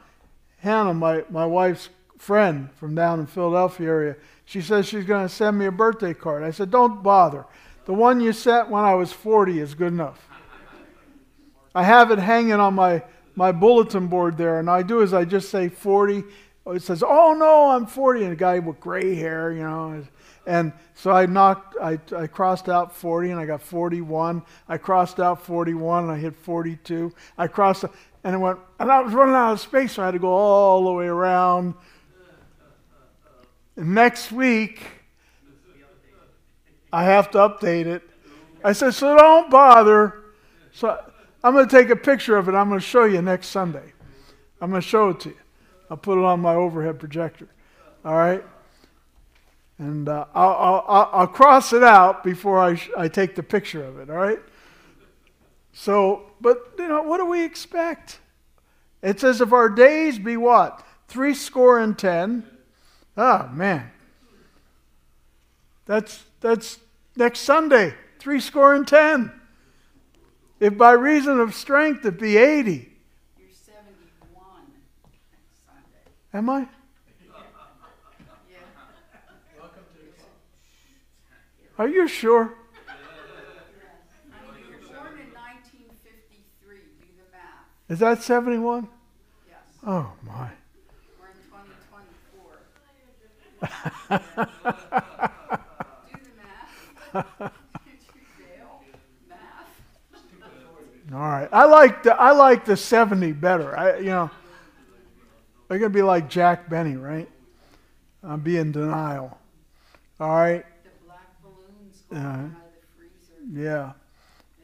Hannah, 0.62 0.94
my, 0.94 1.24
my 1.28 1.44
wife's 1.44 1.88
friend 2.18 2.70
from 2.76 2.94
down 2.94 3.18
in 3.18 3.26
Philadelphia 3.26 3.88
area, 3.88 4.16
she 4.44 4.60
says 4.60 4.86
she's 4.86 5.04
going 5.04 5.26
to 5.26 5.34
send 5.34 5.58
me 5.58 5.66
a 5.66 5.72
birthday 5.72 6.14
card. 6.14 6.44
I 6.44 6.52
said, 6.52 6.70
Don't 6.70 7.02
bother. 7.02 7.46
The 7.84 7.92
one 7.92 8.20
you 8.20 8.32
sent 8.32 8.68
when 8.70 8.84
I 8.84 8.94
was 8.94 9.12
40 9.12 9.58
is 9.58 9.74
good 9.74 9.92
enough. 9.92 10.28
I 11.74 11.82
have 11.82 12.12
it 12.12 12.20
hanging 12.20 12.52
on 12.52 12.74
my, 12.74 13.02
my 13.34 13.50
bulletin 13.50 14.06
board 14.06 14.36
there, 14.38 14.60
and 14.60 14.70
I 14.70 14.82
do 14.82 15.00
is 15.00 15.12
I 15.12 15.24
just 15.24 15.50
say 15.50 15.68
40. 15.68 16.22
It 16.68 16.82
says, 16.82 17.02
"Oh 17.04 17.34
no, 17.36 17.70
I'm 17.70 17.86
40," 17.86 18.22
and 18.22 18.32
a 18.34 18.36
guy 18.36 18.60
with 18.60 18.78
gray 18.78 19.16
hair, 19.16 19.50
you 19.50 19.64
know. 19.64 20.04
And 20.46 20.72
so 20.94 21.12
I 21.12 21.26
knocked, 21.26 21.76
I, 21.80 21.98
I 22.16 22.26
crossed 22.26 22.68
out 22.68 22.94
40, 22.94 23.30
and 23.30 23.40
I 23.40 23.46
got 23.46 23.62
41. 23.62 24.42
I 24.68 24.76
crossed 24.76 25.20
out 25.20 25.42
41, 25.42 26.04
and 26.04 26.12
I 26.12 26.18
hit 26.18 26.34
42. 26.34 27.12
I 27.38 27.46
crossed, 27.46 27.84
and 28.24 28.34
it 28.34 28.38
went, 28.38 28.58
and 28.80 28.90
I 28.90 29.00
was 29.00 29.12
running 29.14 29.34
out 29.34 29.52
of 29.52 29.60
space, 29.60 29.92
so 29.92 30.02
I 30.02 30.06
had 30.06 30.12
to 30.12 30.18
go 30.18 30.32
all 30.32 30.84
the 30.84 30.92
way 30.92 31.06
around. 31.06 31.74
And 33.76 33.94
next 33.94 34.32
week, 34.32 34.82
I 36.92 37.04
have 37.04 37.30
to 37.30 37.38
update 37.38 37.86
it. 37.86 38.02
I 38.64 38.72
said, 38.72 38.94
so 38.94 39.16
don't 39.16 39.50
bother. 39.50 40.18
So 40.72 40.98
I'm 41.42 41.54
going 41.54 41.68
to 41.68 41.76
take 41.76 41.90
a 41.90 41.96
picture 41.96 42.36
of 42.36 42.48
it. 42.48 42.54
I'm 42.54 42.68
going 42.68 42.80
to 42.80 42.86
show 42.86 43.04
you 43.04 43.22
next 43.22 43.48
Sunday. 43.48 43.92
I'm 44.60 44.70
going 44.70 44.82
to 44.82 44.86
show 44.88 45.10
it 45.10 45.20
to 45.20 45.30
you. 45.30 45.36
I'll 45.90 45.96
put 45.96 46.18
it 46.18 46.24
on 46.24 46.40
my 46.40 46.54
overhead 46.54 46.98
projector. 46.98 47.48
All 48.04 48.14
right? 48.14 48.44
And 49.82 50.08
uh, 50.08 50.26
I'll, 50.32 50.84
I'll, 50.86 51.10
I'll, 51.12 51.26
cross 51.26 51.72
it 51.72 51.82
out 51.82 52.22
before 52.22 52.60
I, 52.60 52.76
sh- 52.76 52.90
I 52.96 53.08
take 53.08 53.34
the 53.34 53.42
picture 53.42 53.82
of 53.82 53.98
it. 53.98 54.08
All 54.10 54.16
right? 54.16 54.38
So, 55.72 56.30
but, 56.40 56.74
you 56.78 56.86
know, 56.86 57.02
what 57.02 57.18
do 57.18 57.26
we 57.26 57.42
expect? 57.44 58.20
It 59.02 59.18
says, 59.18 59.40
if 59.40 59.52
our 59.52 59.68
days 59.68 60.20
be 60.20 60.36
what? 60.36 60.86
Three 61.08 61.34
score 61.34 61.80
and 61.80 61.98
ten. 61.98 62.44
Oh, 63.16 63.48
man. 63.52 63.90
That's, 65.86 66.22
that's 66.40 66.78
next 67.16 67.40
Sunday, 67.40 67.92
three 68.20 68.38
score 68.38 68.76
and 68.76 68.86
ten. 68.86 69.32
If 70.60 70.78
by 70.78 70.92
reason 70.92 71.40
of 71.40 71.56
strength 71.56 72.06
it 72.06 72.20
be 72.20 72.36
80. 72.36 72.88
You're 73.36 73.48
71 73.50 74.46
next 75.32 75.66
Sunday. 75.66 76.12
Am 76.32 76.48
I? 76.48 76.68
Are 81.82 81.88
you 81.88 82.06
sure? 82.06 82.54
I 82.88 82.94
mean, 84.52 84.62
you 84.70 84.70
were 84.70 84.78
born 84.86 85.18
in 85.18 85.34
1953. 85.34 86.76
Do 86.76 87.10
the 87.18 87.26
math. 87.32 87.66
Is 87.88 87.98
that 87.98 88.22
71? 88.22 88.86
Yes. 89.48 89.58
Oh, 89.84 90.12
my. 90.24 90.48
We're 91.18 91.26
in 91.26 91.34
2024. 91.50 92.62
Do 96.06 96.18
the 96.22 96.34
math. 96.38 97.52
Did 97.84 97.98
you 98.06 98.22
fail 98.38 98.84
math? 99.28 101.12
All 101.12 101.18
right. 101.18 101.48
I 101.50 101.64
like 101.64 102.04
the, 102.04 102.14
I 102.14 102.30
like 102.30 102.64
the 102.64 102.76
70 102.76 103.32
better. 103.32 103.76
I, 103.76 103.98
you 103.98 104.04
know, 104.04 104.30
going 105.68 105.80
to 105.80 105.90
be 105.90 106.02
like 106.02 106.30
Jack 106.30 106.70
Benny, 106.70 106.94
right? 106.94 107.28
I'm 108.22 108.38
be 108.38 108.56
in 108.56 108.70
denial. 108.70 109.36
All 110.20 110.30
right? 110.30 110.64
The 110.84 110.90
black 111.04 111.42
balloons 111.42 112.01
going 112.01 112.01
Uh, 112.12 112.18
out 112.18 112.44
of 112.44 112.50
the 112.50 112.86
freezer. 112.96 113.62
Yeah. 113.68 113.92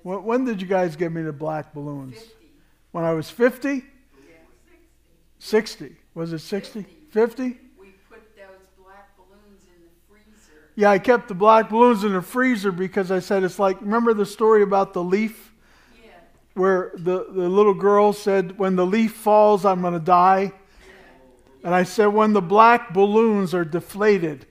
When, 0.03 0.25
when 0.25 0.45
did 0.45 0.61
you 0.61 0.69
guys 0.69 0.97
give 0.97 1.13
me 1.13 1.23
the 1.23 1.33
black 1.33 1.73
balloons? 1.73 2.15
50. 2.15 2.35
When 2.93 3.05
I 3.05 3.13
was 3.13 3.31
50? 3.31 3.69
Yeah. 3.69 3.83
60. 5.39 5.97
Was 6.15 6.33
it 6.33 6.41
60? 6.41 6.85
50? 7.11 7.43
We 7.79 7.89
put 8.09 8.37
those 8.37 8.47
black 8.83 9.17
balloons 9.17 9.63
in 9.67 9.83
the 9.83 9.91
freezer. 10.09 10.71
Yeah, 10.75 10.91
I 10.91 10.99
kept 10.99 11.29
the 11.29 11.35
black 11.35 11.71
balloons 11.71 12.05
in 12.05 12.13
the 12.13 12.23
freezer 12.23 12.73
because 12.73 13.11
I 13.11 13.21
said 13.21 13.45
it's 13.45 13.59
like, 13.59 13.81
remember 13.81 14.15
the 14.15 14.27
story 14.27 14.63
about 14.63 14.93
the 14.93 15.03
leaf? 15.03 15.53
Yeah. 16.03 16.11
Where 16.55 16.93
the, 16.95 17.27
the 17.31 17.49
little 17.49 17.75
girl 17.75 18.13
said, 18.13 18.59
When 18.59 18.77
the 18.77 18.87
leaf 18.87 19.15
falls, 19.15 19.65
I'm 19.65 19.81
going 19.81 19.95
to 19.95 20.01
die. 20.01 20.53
And 21.65 21.75
I 21.75 21.83
said, 21.83 22.07
When 22.07 22.33
the 22.33 22.43
black 22.43 22.93
balloons 22.93 23.55
are 23.55 23.65
deflated. 23.65 24.47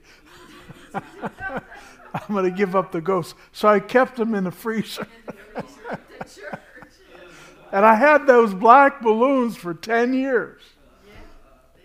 I'm 2.14 2.34
going 2.34 2.44
to 2.44 2.56
give 2.56 2.74
up 2.76 2.92
the 2.92 3.00
ghost. 3.00 3.34
So 3.52 3.68
I 3.68 3.80
kept 3.80 4.16
them 4.16 4.34
in 4.34 4.44
the 4.44 4.50
freezer. 4.50 5.06
and 7.72 7.84
I 7.84 7.94
had 7.94 8.26
those 8.26 8.54
black 8.54 9.02
balloons 9.02 9.56
for 9.56 9.74
10 9.74 10.14
years. 10.14 10.62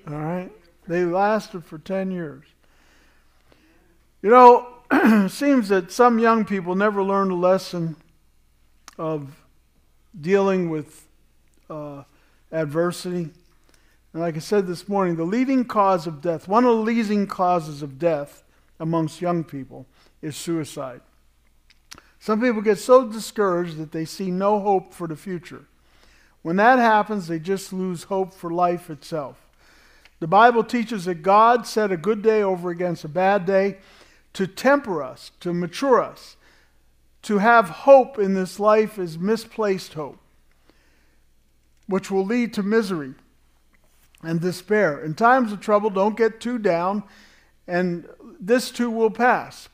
All 0.07 0.15
right? 0.15 0.51
They 0.87 1.05
lasted 1.05 1.65
for 1.65 1.77
10 1.77 2.11
years. 2.11 2.43
You 4.21 4.29
know, 4.29 4.67
it 4.91 5.29
seems 5.31 5.69
that 5.69 5.91
some 5.91 6.19
young 6.19 6.45
people 6.45 6.75
never 6.75 7.03
learn 7.03 7.29
the 7.29 7.35
lesson 7.35 7.95
of 8.97 9.43
dealing 10.19 10.69
with 10.69 11.07
uh, 11.69 12.03
adversity. 12.51 13.29
And 14.13 14.21
like 14.21 14.35
I 14.35 14.39
said 14.39 14.67
this 14.67 14.87
morning, 14.87 15.15
the 15.15 15.23
leading 15.23 15.65
cause 15.65 16.05
of 16.05 16.21
death, 16.21 16.47
one 16.47 16.65
of 16.65 16.75
the 16.75 16.83
leading 16.83 17.27
causes 17.27 17.81
of 17.81 17.97
death 17.97 18.43
amongst 18.79 19.21
young 19.21 19.43
people, 19.43 19.87
is 20.23 20.35
suicide. 20.35 21.01
Some 22.17 22.41
people 22.41 22.61
get 22.61 22.79
so 22.79 23.05
discouraged 23.05 23.77
that 23.77 23.91
they 23.91 24.05
see 24.05 24.31
no 24.31 24.59
hope 24.61 24.93
for 24.93 25.07
the 25.07 25.17
future. 25.17 25.65
When 26.41 26.55
that 26.55 26.79
happens, 26.79 27.27
they 27.27 27.37
just 27.37 27.73
lose 27.73 28.03
hope 28.03 28.33
for 28.33 28.49
life 28.49 28.89
itself. 28.89 29.37
The 30.19 30.27
Bible 30.27 30.63
teaches 30.63 31.03
that 31.05 31.21
God 31.21 31.67
set 31.67 31.91
a 31.91 31.97
good 31.97 32.21
day 32.21 32.41
over 32.41 32.69
against 32.69 33.03
a 33.03 33.09
bad 33.09 33.45
day 33.45 33.77
to 34.31 34.47
temper 34.47 35.03
us, 35.03 35.31
to 35.41 35.53
mature 35.53 36.01
us. 36.01 36.37
To 37.23 37.39
have 37.39 37.69
hope 37.69 38.17
in 38.17 38.33
this 38.33 38.59
life 38.59 38.97
is 38.97 39.17
misplaced 39.17 39.93
hope, 39.93 40.19
which 41.87 42.09
will 42.09 42.25
lead 42.25 42.53
to 42.53 42.63
misery 42.63 43.13
and 44.21 44.39
despair. 44.39 45.03
In 45.03 45.13
times 45.13 45.51
of 45.51 45.59
trouble, 45.59 45.89
don't 45.89 46.17
get 46.17 46.39
too 46.39 46.57
down, 46.57 47.03
and 47.67 48.07
this 48.39 48.71
too 48.71 48.89
will 48.89 49.11
pass. 49.11 49.67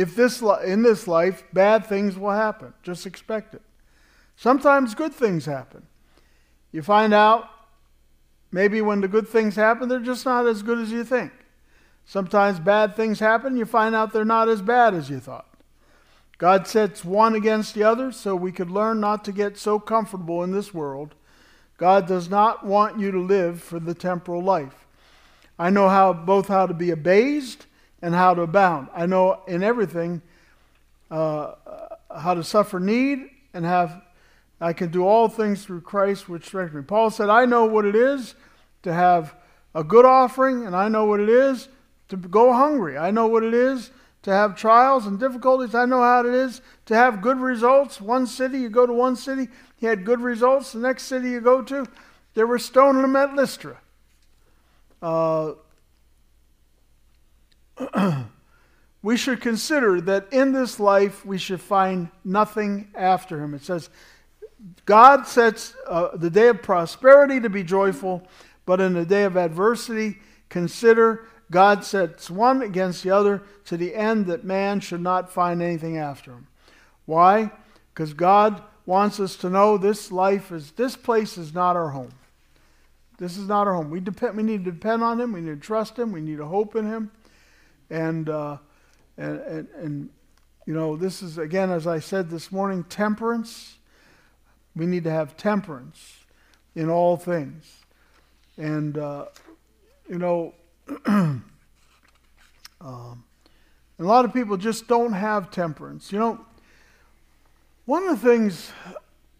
If 0.00 0.16
this 0.16 0.40
in 0.64 0.82
this 0.82 1.06
life 1.06 1.44
bad 1.52 1.84
things 1.84 2.16
will 2.16 2.30
happen, 2.30 2.72
just 2.82 3.04
expect 3.04 3.52
it. 3.52 3.60
Sometimes 4.34 4.94
good 4.94 5.12
things 5.12 5.44
happen. 5.44 5.86
You 6.72 6.80
find 6.80 7.12
out 7.12 7.50
maybe 8.50 8.80
when 8.80 9.02
the 9.02 9.08
good 9.08 9.28
things 9.28 9.56
happen, 9.56 9.90
they're 9.90 10.00
just 10.00 10.24
not 10.24 10.46
as 10.46 10.62
good 10.62 10.78
as 10.78 10.90
you 10.90 11.04
think. 11.04 11.32
Sometimes 12.06 12.58
bad 12.60 12.96
things 12.96 13.20
happen, 13.20 13.58
you 13.58 13.66
find 13.66 13.94
out 13.94 14.14
they're 14.14 14.24
not 14.24 14.48
as 14.48 14.62
bad 14.62 14.94
as 14.94 15.10
you 15.10 15.20
thought. 15.20 15.46
God 16.38 16.66
sets 16.66 17.04
one 17.04 17.34
against 17.34 17.74
the 17.74 17.84
other 17.84 18.10
so 18.10 18.34
we 18.34 18.52
could 18.52 18.70
learn 18.70 19.00
not 19.00 19.22
to 19.26 19.32
get 19.32 19.58
so 19.58 19.78
comfortable 19.78 20.42
in 20.42 20.50
this 20.50 20.72
world. 20.72 21.14
God 21.76 22.08
does 22.08 22.30
not 22.30 22.64
want 22.64 22.98
you 22.98 23.10
to 23.10 23.20
live 23.20 23.60
for 23.60 23.78
the 23.78 23.92
temporal 23.92 24.42
life. 24.42 24.86
I 25.58 25.68
know 25.68 25.90
how 25.90 26.14
both 26.14 26.48
how 26.48 26.66
to 26.66 26.72
be 26.72 26.90
abased 26.90 27.66
and 28.02 28.14
how 28.14 28.34
to 28.34 28.42
abound. 28.42 28.88
I 28.94 29.06
know 29.06 29.42
in 29.46 29.62
everything 29.62 30.22
uh, 31.10 31.54
how 32.14 32.34
to 32.34 32.44
suffer 32.44 32.80
need 32.80 33.30
and 33.52 33.64
have 33.64 34.02
I 34.60 34.74
can 34.74 34.90
do 34.90 35.06
all 35.06 35.28
things 35.28 35.64
through 35.64 35.80
Christ 35.80 36.28
which 36.28 36.44
strengthens 36.44 36.82
me. 36.82 36.86
Paul 36.86 37.10
said, 37.10 37.30
I 37.30 37.46
know 37.46 37.64
what 37.64 37.86
it 37.86 37.96
is 37.96 38.34
to 38.82 38.92
have 38.92 39.34
a 39.74 39.82
good 39.82 40.04
offering, 40.04 40.66
and 40.66 40.76
I 40.76 40.88
know 40.88 41.06
what 41.06 41.20
it 41.20 41.30
is 41.30 41.68
to 42.08 42.16
go 42.16 42.52
hungry. 42.52 42.98
I 42.98 43.10
know 43.10 43.26
what 43.26 43.42
it 43.42 43.54
is 43.54 43.90
to 44.22 44.30
have 44.30 44.56
trials 44.56 45.06
and 45.06 45.18
difficulties. 45.18 45.74
I 45.74 45.86
know 45.86 46.02
how 46.02 46.20
it 46.20 46.34
is 46.34 46.60
to 46.86 46.94
have 46.94 47.22
good 47.22 47.38
results. 47.38 48.00
One 48.00 48.26
city, 48.26 48.58
you 48.58 48.68
go 48.68 48.84
to 48.84 48.92
one 48.92 49.16
city, 49.16 49.48
he 49.76 49.86
had 49.86 50.04
good 50.04 50.20
results. 50.20 50.72
The 50.72 50.80
next 50.80 51.04
city 51.04 51.30
you 51.30 51.40
go 51.40 51.62
to, 51.62 51.86
they 52.34 52.44
were 52.44 52.58
stoning 52.58 53.02
him 53.02 53.16
at 53.16 53.34
Lystra. 53.34 53.78
Uh, 55.00 55.52
we 59.02 59.16
should 59.16 59.40
consider 59.40 60.00
that 60.02 60.32
in 60.32 60.52
this 60.52 60.80
life 60.80 61.24
we 61.24 61.38
should 61.38 61.60
find 61.60 62.08
nothing 62.24 62.88
after 62.94 63.42
him. 63.42 63.54
It 63.54 63.62
says, 63.62 63.90
God 64.84 65.26
sets 65.26 65.74
uh, 65.86 66.16
the 66.16 66.30
day 66.30 66.48
of 66.48 66.62
prosperity 66.62 67.40
to 67.40 67.48
be 67.48 67.62
joyful, 67.62 68.22
but 68.66 68.80
in 68.80 68.92
the 68.92 69.06
day 69.06 69.24
of 69.24 69.36
adversity, 69.36 70.18
consider 70.48 71.26
God 71.50 71.84
sets 71.84 72.30
one 72.30 72.62
against 72.62 73.02
the 73.02 73.10
other 73.10 73.42
to 73.64 73.76
the 73.76 73.94
end 73.94 74.26
that 74.26 74.44
man 74.44 74.80
should 74.80 75.00
not 75.00 75.32
find 75.32 75.62
anything 75.62 75.96
after 75.96 76.32
him. 76.32 76.46
Why? 77.06 77.50
Because 77.92 78.14
God 78.14 78.62
wants 78.86 79.18
us 79.18 79.36
to 79.36 79.50
know 79.50 79.76
this 79.76 80.12
life 80.12 80.52
is, 80.52 80.72
this 80.72 80.96
place 80.96 81.38
is 81.38 81.54
not 81.54 81.76
our 81.76 81.90
home. 81.90 82.12
This 83.20 83.36
is 83.36 83.46
not 83.46 83.66
our 83.66 83.74
home. 83.74 83.90
We, 83.90 84.00
depend, 84.00 84.36
we 84.36 84.42
need 84.42 84.64
to 84.64 84.72
depend 84.72 85.02
on 85.02 85.20
Him. 85.20 85.32
We 85.32 85.42
need 85.42 85.60
to 85.60 85.66
trust 85.66 85.98
Him. 85.98 86.10
We 86.10 86.22
need 86.22 86.38
to 86.38 86.46
hope 86.46 86.74
in 86.74 86.86
Him. 86.86 87.10
And, 87.90 88.28
uh, 88.28 88.58
and, 89.18 89.40
and, 89.40 89.68
and, 89.76 90.10
you 90.66 90.74
know, 90.74 90.96
this 90.96 91.22
is, 91.22 91.38
again, 91.38 91.70
as 91.70 91.86
I 91.86 91.98
said 91.98 92.30
this 92.30 92.52
morning, 92.52 92.84
temperance. 92.84 93.76
We 94.76 94.86
need 94.86 95.04
to 95.04 95.10
have 95.10 95.36
temperance 95.36 96.20
in 96.74 96.88
all 96.88 97.16
things. 97.16 97.64
And, 98.56 98.96
uh, 98.96 99.26
you 100.08 100.18
know, 100.18 100.54
um, 101.06 101.44
a 102.80 104.04
lot 104.04 104.24
of 104.24 104.32
people 104.32 104.56
just 104.56 104.86
don't 104.86 105.12
have 105.12 105.50
temperance. 105.50 106.12
You 106.12 106.18
know, 106.18 106.40
one 107.84 108.06
of 108.06 108.20
the 108.20 108.28
things 108.28 108.70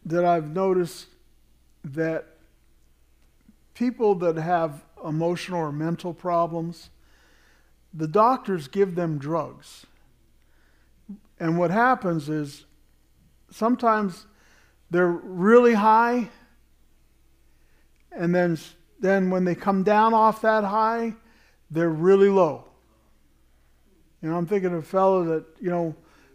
that 0.05 0.25
I've 0.25 0.49
noticed 0.49 1.07
that 1.85 2.27
people 3.75 4.15
that 4.17 4.37
have 4.37 4.85
emotional 5.05 5.61
or 5.61 5.73
mental 5.73 6.13
problems, 6.13 6.91
the 7.93 8.09
doctors 8.09 8.69
give 8.69 8.95
them 8.95 9.19
drugs. 9.19 9.87
And 11.39 11.59
what 11.59 11.71
happens 11.71 12.29
is 12.29 12.67
sometimes 13.51 14.27
they're 14.91 15.09
really 15.09 15.75
high, 15.75 16.29
and 18.13 18.35
then, 18.35 18.59
then 19.01 19.31
when 19.31 19.45
they 19.45 19.55
come 19.55 19.83
down 19.83 20.15
off 20.15 20.43
that 20.43 20.65
high, 20.65 21.15
they're 21.71 21.89
really 21.91 22.29
low. 22.29 22.65
You 24.23 24.29
know, 24.29 24.37
I'm 24.37 24.47
thinking 24.47 24.73
of 24.73 24.81
a 24.81 24.83
fellow 24.83 25.25
that, 25.25 25.45
you 25.61 25.71
know, 25.71 25.95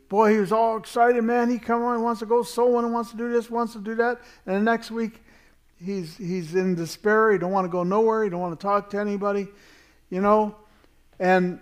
boy, 0.09 0.33
he 0.33 0.39
was 0.39 0.51
all 0.51 0.77
excited, 0.77 1.23
man. 1.23 1.49
He 1.49 1.59
come 1.59 1.83
on, 1.83 1.97
he 1.97 2.01
wants 2.01 2.19
to 2.21 2.25
go 2.25 2.41
sowing 2.41 2.85
and 2.85 2.93
wants 2.93 3.11
to 3.11 3.17
do 3.17 3.31
this, 3.31 3.49
wants 3.49 3.73
to 3.73 3.79
do 3.79 3.95
that. 3.95 4.21
And 4.45 4.55
the 4.55 4.61
next 4.61 4.89
week, 4.89 5.21
he's, 5.83 6.17
he's 6.17 6.55
in 6.55 6.73
despair. 6.75 7.31
He 7.31 7.37
don't 7.37 7.51
want 7.51 7.65
to 7.65 7.69
go 7.69 7.83
nowhere. 7.83 8.23
He 8.23 8.29
don't 8.29 8.39
want 8.39 8.57
to 8.59 8.63
talk 8.63 8.89
to 8.91 8.99
anybody, 8.99 9.47
you 10.09 10.21
know. 10.21 10.55
And 11.19 11.59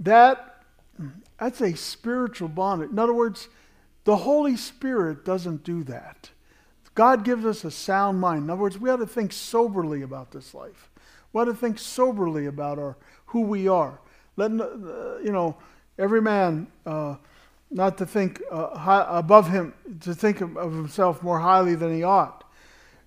that, 0.00 0.62
that's 1.38 1.60
a 1.60 1.74
spiritual 1.74 2.48
bondage. 2.48 2.90
In 2.90 2.98
other 2.98 3.14
words, 3.14 3.48
the 4.04 4.16
Holy 4.16 4.56
Spirit 4.56 5.24
doesn't 5.24 5.64
do 5.64 5.82
that. 5.84 6.30
God 6.94 7.24
gives 7.24 7.44
us 7.44 7.64
a 7.64 7.70
sound 7.70 8.20
mind. 8.20 8.44
In 8.44 8.50
other 8.50 8.62
words, 8.62 8.78
we 8.78 8.88
ought 8.88 8.96
to 8.96 9.06
think 9.06 9.32
soberly 9.32 10.02
about 10.02 10.30
this 10.30 10.54
life. 10.54 10.90
We 11.32 11.40
ought 11.40 11.46
to 11.46 11.54
think 11.54 11.78
soberly 11.78 12.46
about 12.46 12.78
our 12.78 12.96
who 13.26 13.40
we 13.40 13.66
are. 13.66 13.98
Let 14.36 14.52
uh, 14.52 15.18
you 15.18 15.32
know 15.32 15.56
every 15.98 16.22
man 16.22 16.68
uh, 16.86 17.16
not 17.70 17.98
to 17.98 18.06
think 18.06 18.40
uh, 18.50 18.78
high, 18.78 19.04
above 19.08 19.50
him, 19.50 19.74
to 20.02 20.14
think 20.14 20.40
of, 20.40 20.56
of, 20.56 20.72
himself 20.72 21.22
more 21.22 21.40
highly 21.40 21.74
than 21.74 21.92
he 21.92 22.04
ought. 22.04 22.44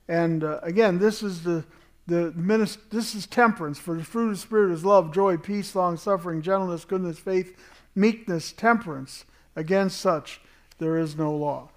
And 0.10 0.44
uh, 0.44 0.60
again, 0.64 1.00
this 1.00 1.24
is 1.24 1.44
the 1.44 1.64
the 2.08 2.32
minister, 2.32 2.82
this 2.90 3.14
is 3.14 3.28
temperance. 3.28 3.78
For 3.78 3.96
the 3.96 4.04
fruit 4.04 4.30
of 4.30 4.36
the 4.36 4.42
spirit 4.42 4.72
is 4.72 4.86
love, 4.86 5.14
joy, 5.14 5.38
peace, 5.38 5.76
long 5.76 5.98
suffering, 5.98 6.42
gentleness, 6.42 6.86
goodness, 6.86 7.20
faith, 7.20 7.56
meekness, 7.96 8.52
temperance. 8.52 9.26
Against 9.56 10.00
such 10.00 10.40
there 10.78 10.98
is 10.98 11.18
no 11.18 11.36
law. 11.36 11.70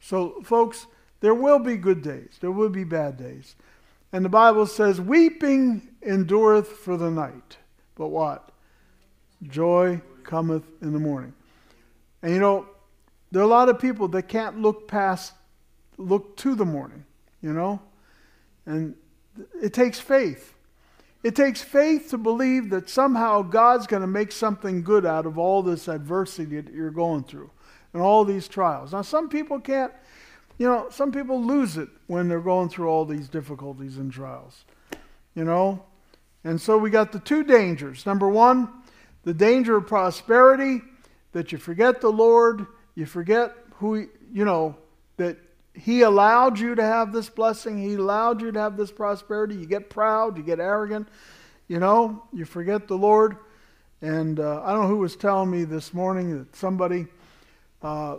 So, 0.00 0.42
folks, 0.42 0.86
there 1.20 1.34
will 1.34 1.58
be 1.58 1.76
good 1.76 2.02
days. 2.02 2.36
There 2.40 2.50
will 2.50 2.68
be 2.68 2.84
bad 2.84 3.16
days. 3.16 3.54
And 4.12 4.24
the 4.24 4.30
Bible 4.30 4.66
says, 4.66 5.00
Weeping 5.00 5.88
endureth 6.02 6.68
for 6.68 6.96
the 6.96 7.10
night. 7.10 7.58
But 7.94 8.08
what? 8.08 8.50
Joy 9.42 10.00
cometh 10.24 10.64
in 10.82 10.92
the 10.92 10.98
morning. 10.98 11.34
And 12.22 12.32
you 12.32 12.40
know, 12.40 12.66
there 13.30 13.42
are 13.42 13.44
a 13.44 13.48
lot 13.48 13.68
of 13.68 13.78
people 13.78 14.08
that 14.08 14.24
can't 14.24 14.60
look 14.60 14.88
past, 14.88 15.32
look 15.96 16.36
to 16.38 16.54
the 16.54 16.64
morning, 16.64 17.04
you 17.40 17.52
know? 17.52 17.80
And 18.66 18.94
it 19.62 19.72
takes 19.72 20.00
faith. 20.00 20.54
It 21.22 21.36
takes 21.36 21.60
faith 21.60 22.10
to 22.10 22.18
believe 22.18 22.70
that 22.70 22.88
somehow 22.88 23.42
God's 23.42 23.86
going 23.86 24.00
to 24.00 24.06
make 24.06 24.32
something 24.32 24.82
good 24.82 25.04
out 25.04 25.26
of 25.26 25.36
all 25.36 25.62
this 25.62 25.86
adversity 25.86 26.60
that 26.60 26.72
you're 26.72 26.90
going 26.90 27.24
through 27.24 27.50
and 27.92 28.02
all 28.02 28.24
these 28.24 28.48
trials. 28.48 28.92
Now, 28.92 29.02
some 29.02 29.28
people 29.28 29.60
can't 29.60 29.92
you 30.60 30.66
know, 30.66 30.88
some 30.90 31.10
people 31.10 31.42
lose 31.42 31.78
it 31.78 31.88
when 32.06 32.28
they're 32.28 32.38
going 32.38 32.68
through 32.68 32.86
all 32.86 33.06
these 33.06 33.30
difficulties 33.30 33.96
and 33.96 34.12
trials. 34.12 34.66
You 35.34 35.44
know? 35.44 35.82
And 36.44 36.60
so 36.60 36.76
we 36.76 36.90
got 36.90 37.12
the 37.12 37.18
two 37.18 37.44
dangers. 37.44 38.04
Number 38.04 38.28
one, 38.28 38.68
the 39.24 39.32
danger 39.32 39.78
of 39.78 39.86
prosperity, 39.86 40.82
that 41.32 41.50
you 41.50 41.56
forget 41.56 42.02
the 42.02 42.10
Lord, 42.12 42.66
you 42.94 43.06
forget 43.06 43.56
who, 43.76 44.06
you 44.30 44.44
know, 44.44 44.76
that 45.16 45.38
He 45.74 46.02
allowed 46.02 46.58
you 46.58 46.74
to 46.74 46.82
have 46.82 47.12
this 47.12 47.28
blessing, 47.28 47.78
He 47.78 47.94
allowed 47.94 48.40
you 48.40 48.50
to 48.52 48.60
have 48.60 48.76
this 48.76 48.90
prosperity. 48.90 49.54
You 49.54 49.66
get 49.66 49.90
proud, 49.90 50.36
you 50.36 50.42
get 50.42 50.60
arrogant, 50.60 51.08
you 51.68 51.78
know, 51.78 52.24
you 52.32 52.44
forget 52.44 52.88
the 52.88 52.98
Lord. 52.98 53.36
And 54.02 54.40
uh, 54.40 54.62
I 54.64 54.72
don't 54.72 54.82
know 54.82 54.88
who 54.88 54.98
was 54.98 55.14
telling 55.14 55.50
me 55.50 55.64
this 55.64 55.92
morning 55.92 56.38
that 56.38 56.56
somebody, 56.56 57.06
uh, 57.82 58.16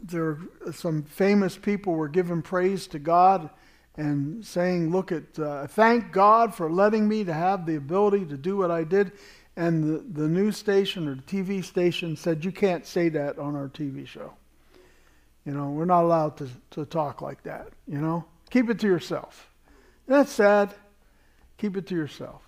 there 0.00 0.38
some 0.72 1.04
famous 1.04 1.56
people 1.56 1.94
were 1.94 2.08
giving 2.08 2.42
praise 2.42 2.86
to 2.88 2.98
God 2.98 3.48
and 3.96 4.44
saying, 4.44 4.90
"Look 4.90 5.12
at, 5.12 5.38
uh, 5.38 5.68
thank 5.68 6.12
God 6.12 6.54
for 6.54 6.70
letting 6.70 7.08
me 7.08 7.24
to 7.24 7.32
have 7.32 7.64
the 7.64 7.76
ability 7.76 8.26
to 8.26 8.36
do 8.36 8.56
what 8.56 8.70
I 8.70 8.82
did." 8.82 9.12
And 9.56 9.84
the, 9.84 10.20
the 10.20 10.28
news 10.28 10.56
station 10.56 11.08
or 11.08 11.14
the 11.14 11.22
TV 11.22 11.64
station 11.64 12.16
said, 12.16 12.44
"You 12.44 12.52
can't 12.52 12.84
say 12.84 13.08
that 13.10 13.38
on 13.38 13.54
our 13.54 13.68
TV 13.68 14.06
show. 14.06 14.32
You 15.46 15.52
know, 15.52 15.70
we're 15.70 15.86
not 15.86 16.02
allowed 16.02 16.36
to 16.38 16.48
to 16.70 16.84
talk 16.84 17.22
like 17.22 17.42
that. 17.44 17.68
You 17.86 18.00
know, 18.00 18.24
keep 18.50 18.68
it 18.68 18.78
to 18.80 18.86
yourself." 18.86 19.50
That's 20.06 20.30
sad. 20.30 20.74
Keep 21.58 21.76
it 21.76 21.86
to 21.88 21.94
yourself. 21.94 22.42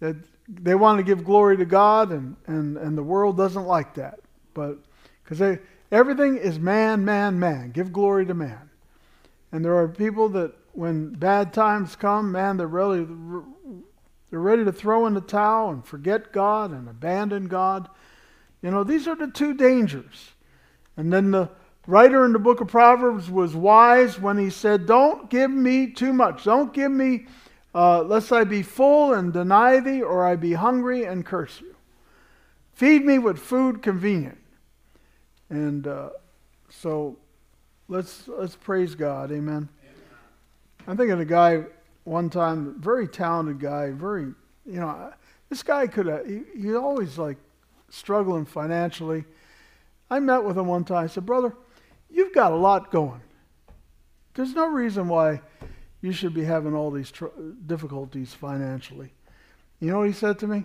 That 0.00 0.16
they 0.48 0.74
want 0.74 0.98
to 0.98 1.04
give 1.04 1.24
glory 1.24 1.56
to 1.58 1.64
God, 1.64 2.10
and, 2.10 2.36
and, 2.46 2.76
and 2.76 2.98
the 2.98 3.02
world 3.02 3.36
doesn't 3.36 3.66
like 3.66 3.94
that. 3.94 4.20
But 4.54 4.78
because 5.22 5.58
everything 5.92 6.36
is 6.36 6.58
man, 6.58 7.04
man, 7.04 7.38
man. 7.38 7.70
Give 7.70 7.92
glory 7.92 8.26
to 8.26 8.34
man. 8.34 8.70
And 9.52 9.64
there 9.64 9.76
are 9.76 9.88
people 9.88 10.28
that, 10.30 10.52
when 10.72 11.10
bad 11.10 11.52
times 11.52 11.96
come, 11.96 12.32
man, 12.32 12.56
they're 12.56 12.66
really 12.66 13.06
they're 14.30 14.40
ready 14.40 14.64
to 14.64 14.72
throw 14.72 15.06
in 15.06 15.14
the 15.14 15.20
towel 15.20 15.70
and 15.70 15.84
forget 15.84 16.32
God 16.32 16.70
and 16.70 16.88
abandon 16.88 17.48
God. 17.48 17.88
You 18.62 18.70
know, 18.70 18.84
these 18.84 19.08
are 19.08 19.16
the 19.16 19.26
two 19.26 19.54
dangers. 19.54 20.30
And 20.96 21.12
then 21.12 21.32
the 21.32 21.50
writer 21.86 22.24
in 22.24 22.32
the 22.32 22.38
book 22.38 22.60
of 22.60 22.68
Proverbs 22.68 23.30
was 23.30 23.54
wise 23.54 24.18
when 24.18 24.38
he 24.38 24.50
said, 24.50 24.86
Don't 24.86 25.30
give 25.30 25.50
me 25.50 25.90
too 25.90 26.12
much. 26.12 26.44
Don't 26.44 26.72
give 26.72 26.92
me, 26.92 27.26
uh, 27.74 28.02
lest 28.02 28.32
I 28.32 28.44
be 28.44 28.62
full 28.62 29.14
and 29.14 29.32
deny 29.32 29.80
thee, 29.80 30.02
or 30.02 30.26
I 30.26 30.36
be 30.36 30.52
hungry 30.52 31.04
and 31.04 31.24
curse 31.24 31.60
you. 31.60 31.74
Feed 32.74 33.04
me 33.04 33.18
with 33.18 33.38
food 33.38 33.82
convenient. 33.82 34.38
And 35.50 35.86
uh, 35.86 36.10
so 36.68 37.16
let's, 37.88 38.28
let's 38.28 38.56
praise 38.56 38.94
God. 38.94 39.32
Amen. 39.32 39.68
I'm 40.86 40.96
thinking 40.96 41.12
of 41.12 41.20
a 41.20 41.24
guy 41.24 41.64
one 42.04 42.30
time, 42.30 42.80
very 42.80 43.06
talented 43.06 43.60
guy, 43.60 43.90
very, 43.90 44.22
you 44.64 44.80
know, 44.80 45.12
this 45.48 45.62
guy 45.62 45.86
could 45.86 46.06
have, 46.06 46.26
he, 46.26 46.42
he 46.56 46.74
always 46.74 47.18
like 47.18 47.36
struggling 47.90 48.44
financially. 48.44 49.24
I 50.10 50.20
met 50.20 50.42
with 50.42 50.56
him 50.56 50.66
one 50.66 50.84
time. 50.84 51.04
I 51.04 51.06
said, 51.06 51.26
Brother, 51.26 51.54
You've 52.10 52.34
got 52.34 52.52
a 52.52 52.56
lot 52.56 52.90
going. 52.90 53.20
There's 54.34 54.54
no 54.54 54.66
reason 54.66 55.08
why 55.08 55.40
you 56.00 56.12
should 56.12 56.34
be 56.34 56.44
having 56.44 56.74
all 56.74 56.90
these 56.90 57.10
tr- 57.10 57.26
difficulties 57.66 58.32
financially. 58.32 59.12
You 59.80 59.90
know 59.90 59.98
what 59.98 60.08
he 60.08 60.12
said 60.12 60.38
to 60.40 60.46
me? 60.46 60.64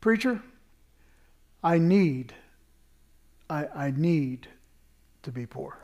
Preacher, 0.00 0.42
I 1.62 1.78
need, 1.78 2.32
I, 3.48 3.66
I 3.74 3.90
need 3.90 4.48
to 5.22 5.32
be 5.32 5.46
poor. 5.46 5.76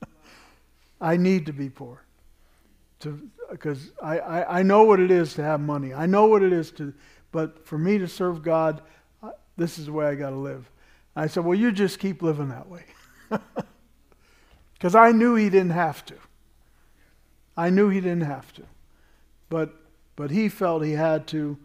I 1.00 1.16
need 1.16 1.46
to 1.46 1.52
be 1.52 1.68
poor. 1.68 2.02
Because 3.50 3.90
I, 4.02 4.18
I, 4.18 4.58
I 4.60 4.62
know 4.62 4.84
what 4.84 5.00
it 5.00 5.10
is 5.10 5.34
to 5.34 5.42
have 5.42 5.60
money. 5.60 5.94
I 5.94 6.06
know 6.06 6.26
what 6.26 6.42
it 6.42 6.52
is 6.52 6.70
to, 6.72 6.92
but 7.32 7.66
for 7.66 7.78
me 7.78 7.98
to 7.98 8.06
serve 8.06 8.42
God, 8.42 8.82
this 9.56 9.78
is 9.78 9.86
the 9.86 9.92
way 9.92 10.06
I 10.06 10.14
got 10.14 10.30
to 10.30 10.36
live. 10.36 10.70
I 11.14 11.26
said, 11.26 11.44
well, 11.44 11.58
you 11.58 11.72
just 11.72 11.98
keep 11.98 12.22
living 12.22 12.48
that 12.48 12.68
way. 12.68 12.84
Because 14.72 14.94
I 14.94 15.12
knew 15.12 15.34
he 15.34 15.50
didn't 15.50 15.72
have 15.72 16.06
to. 16.06 16.14
I 17.54 17.68
knew 17.68 17.90
he 17.90 18.00
didn't 18.00 18.22
have 18.22 18.50
to. 18.54 18.62
But, 19.50 19.74
but 20.16 20.30
he 20.30 20.48
felt 20.48 20.82
he 20.82 20.92
had 20.92 21.26
to 21.28 21.58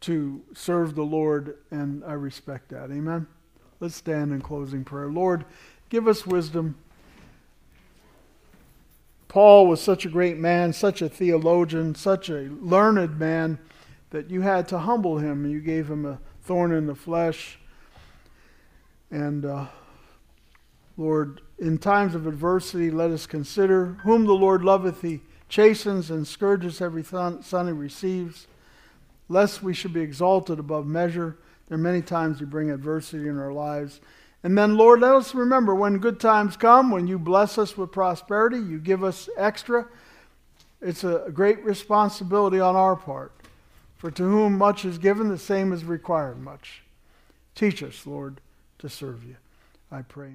to 0.00 0.42
serve 0.54 0.94
the 0.94 1.02
Lord, 1.02 1.56
and 1.70 2.04
I 2.04 2.12
respect 2.12 2.68
that. 2.68 2.90
Amen? 2.90 3.26
Let's 3.80 3.96
stand 3.96 4.32
in 4.32 4.40
closing 4.40 4.84
prayer. 4.84 5.08
Lord, 5.08 5.44
give 5.88 6.06
us 6.06 6.26
wisdom. 6.26 6.76
Paul 9.28 9.66
was 9.66 9.80
such 9.80 10.04
a 10.04 10.08
great 10.08 10.38
man, 10.38 10.72
such 10.72 11.02
a 11.02 11.08
theologian, 11.08 11.94
such 11.94 12.28
a 12.28 12.48
learned 12.60 13.18
man 13.18 13.58
that 14.10 14.30
you 14.30 14.42
had 14.42 14.68
to 14.68 14.78
humble 14.78 15.18
him. 15.18 15.48
You 15.50 15.60
gave 15.60 15.90
him 15.90 16.04
a 16.04 16.20
thorn 16.42 16.72
in 16.72 16.86
the 16.86 16.94
flesh. 16.94 17.58
And 19.10 19.44
uh, 19.44 19.66
Lord, 20.96 21.42
in 21.58 21.78
times 21.78 22.14
of 22.14 22.26
adversity, 22.26 22.90
let 22.90 23.10
us 23.10 23.26
consider 23.26 23.98
whom 24.02 24.24
the 24.24 24.32
Lord 24.32 24.64
loveth, 24.64 25.02
he 25.02 25.20
chastens 25.48 26.10
and 26.10 26.26
scourges 26.26 26.80
every 26.80 27.04
son 27.04 27.42
he 27.42 27.72
receives, 27.72 28.46
lest 29.28 29.62
we 29.62 29.74
should 29.74 29.92
be 29.92 30.00
exalted 30.00 30.58
above 30.58 30.86
measure. 30.86 31.36
There 31.68 31.76
are 31.76 31.78
many 31.78 32.02
times 32.02 32.40
you 32.40 32.46
bring 32.46 32.70
adversity 32.70 33.28
in 33.28 33.38
our 33.38 33.52
lives. 33.52 34.00
And 34.42 34.56
then, 34.56 34.76
Lord, 34.76 35.00
let 35.00 35.14
us 35.14 35.34
remember 35.34 35.74
when 35.74 35.98
good 35.98 36.20
times 36.20 36.56
come, 36.56 36.90
when 36.90 37.06
you 37.06 37.18
bless 37.18 37.58
us 37.58 37.76
with 37.76 37.90
prosperity, 37.90 38.58
you 38.58 38.78
give 38.78 39.02
us 39.02 39.28
extra. 39.36 39.86
It's 40.80 41.04
a 41.04 41.30
great 41.32 41.64
responsibility 41.64 42.60
on 42.60 42.76
our 42.76 42.96
part. 42.96 43.32
For 43.96 44.10
to 44.10 44.22
whom 44.22 44.56
much 44.58 44.84
is 44.84 44.98
given, 44.98 45.28
the 45.28 45.38
same 45.38 45.72
is 45.72 45.84
required 45.84 46.38
much. 46.38 46.82
Teach 47.54 47.82
us, 47.82 48.06
Lord, 48.06 48.40
to 48.78 48.88
serve 48.88 49.24
you. 49.24 49.36
I 49.90 50.02
pray. 50.02 50.34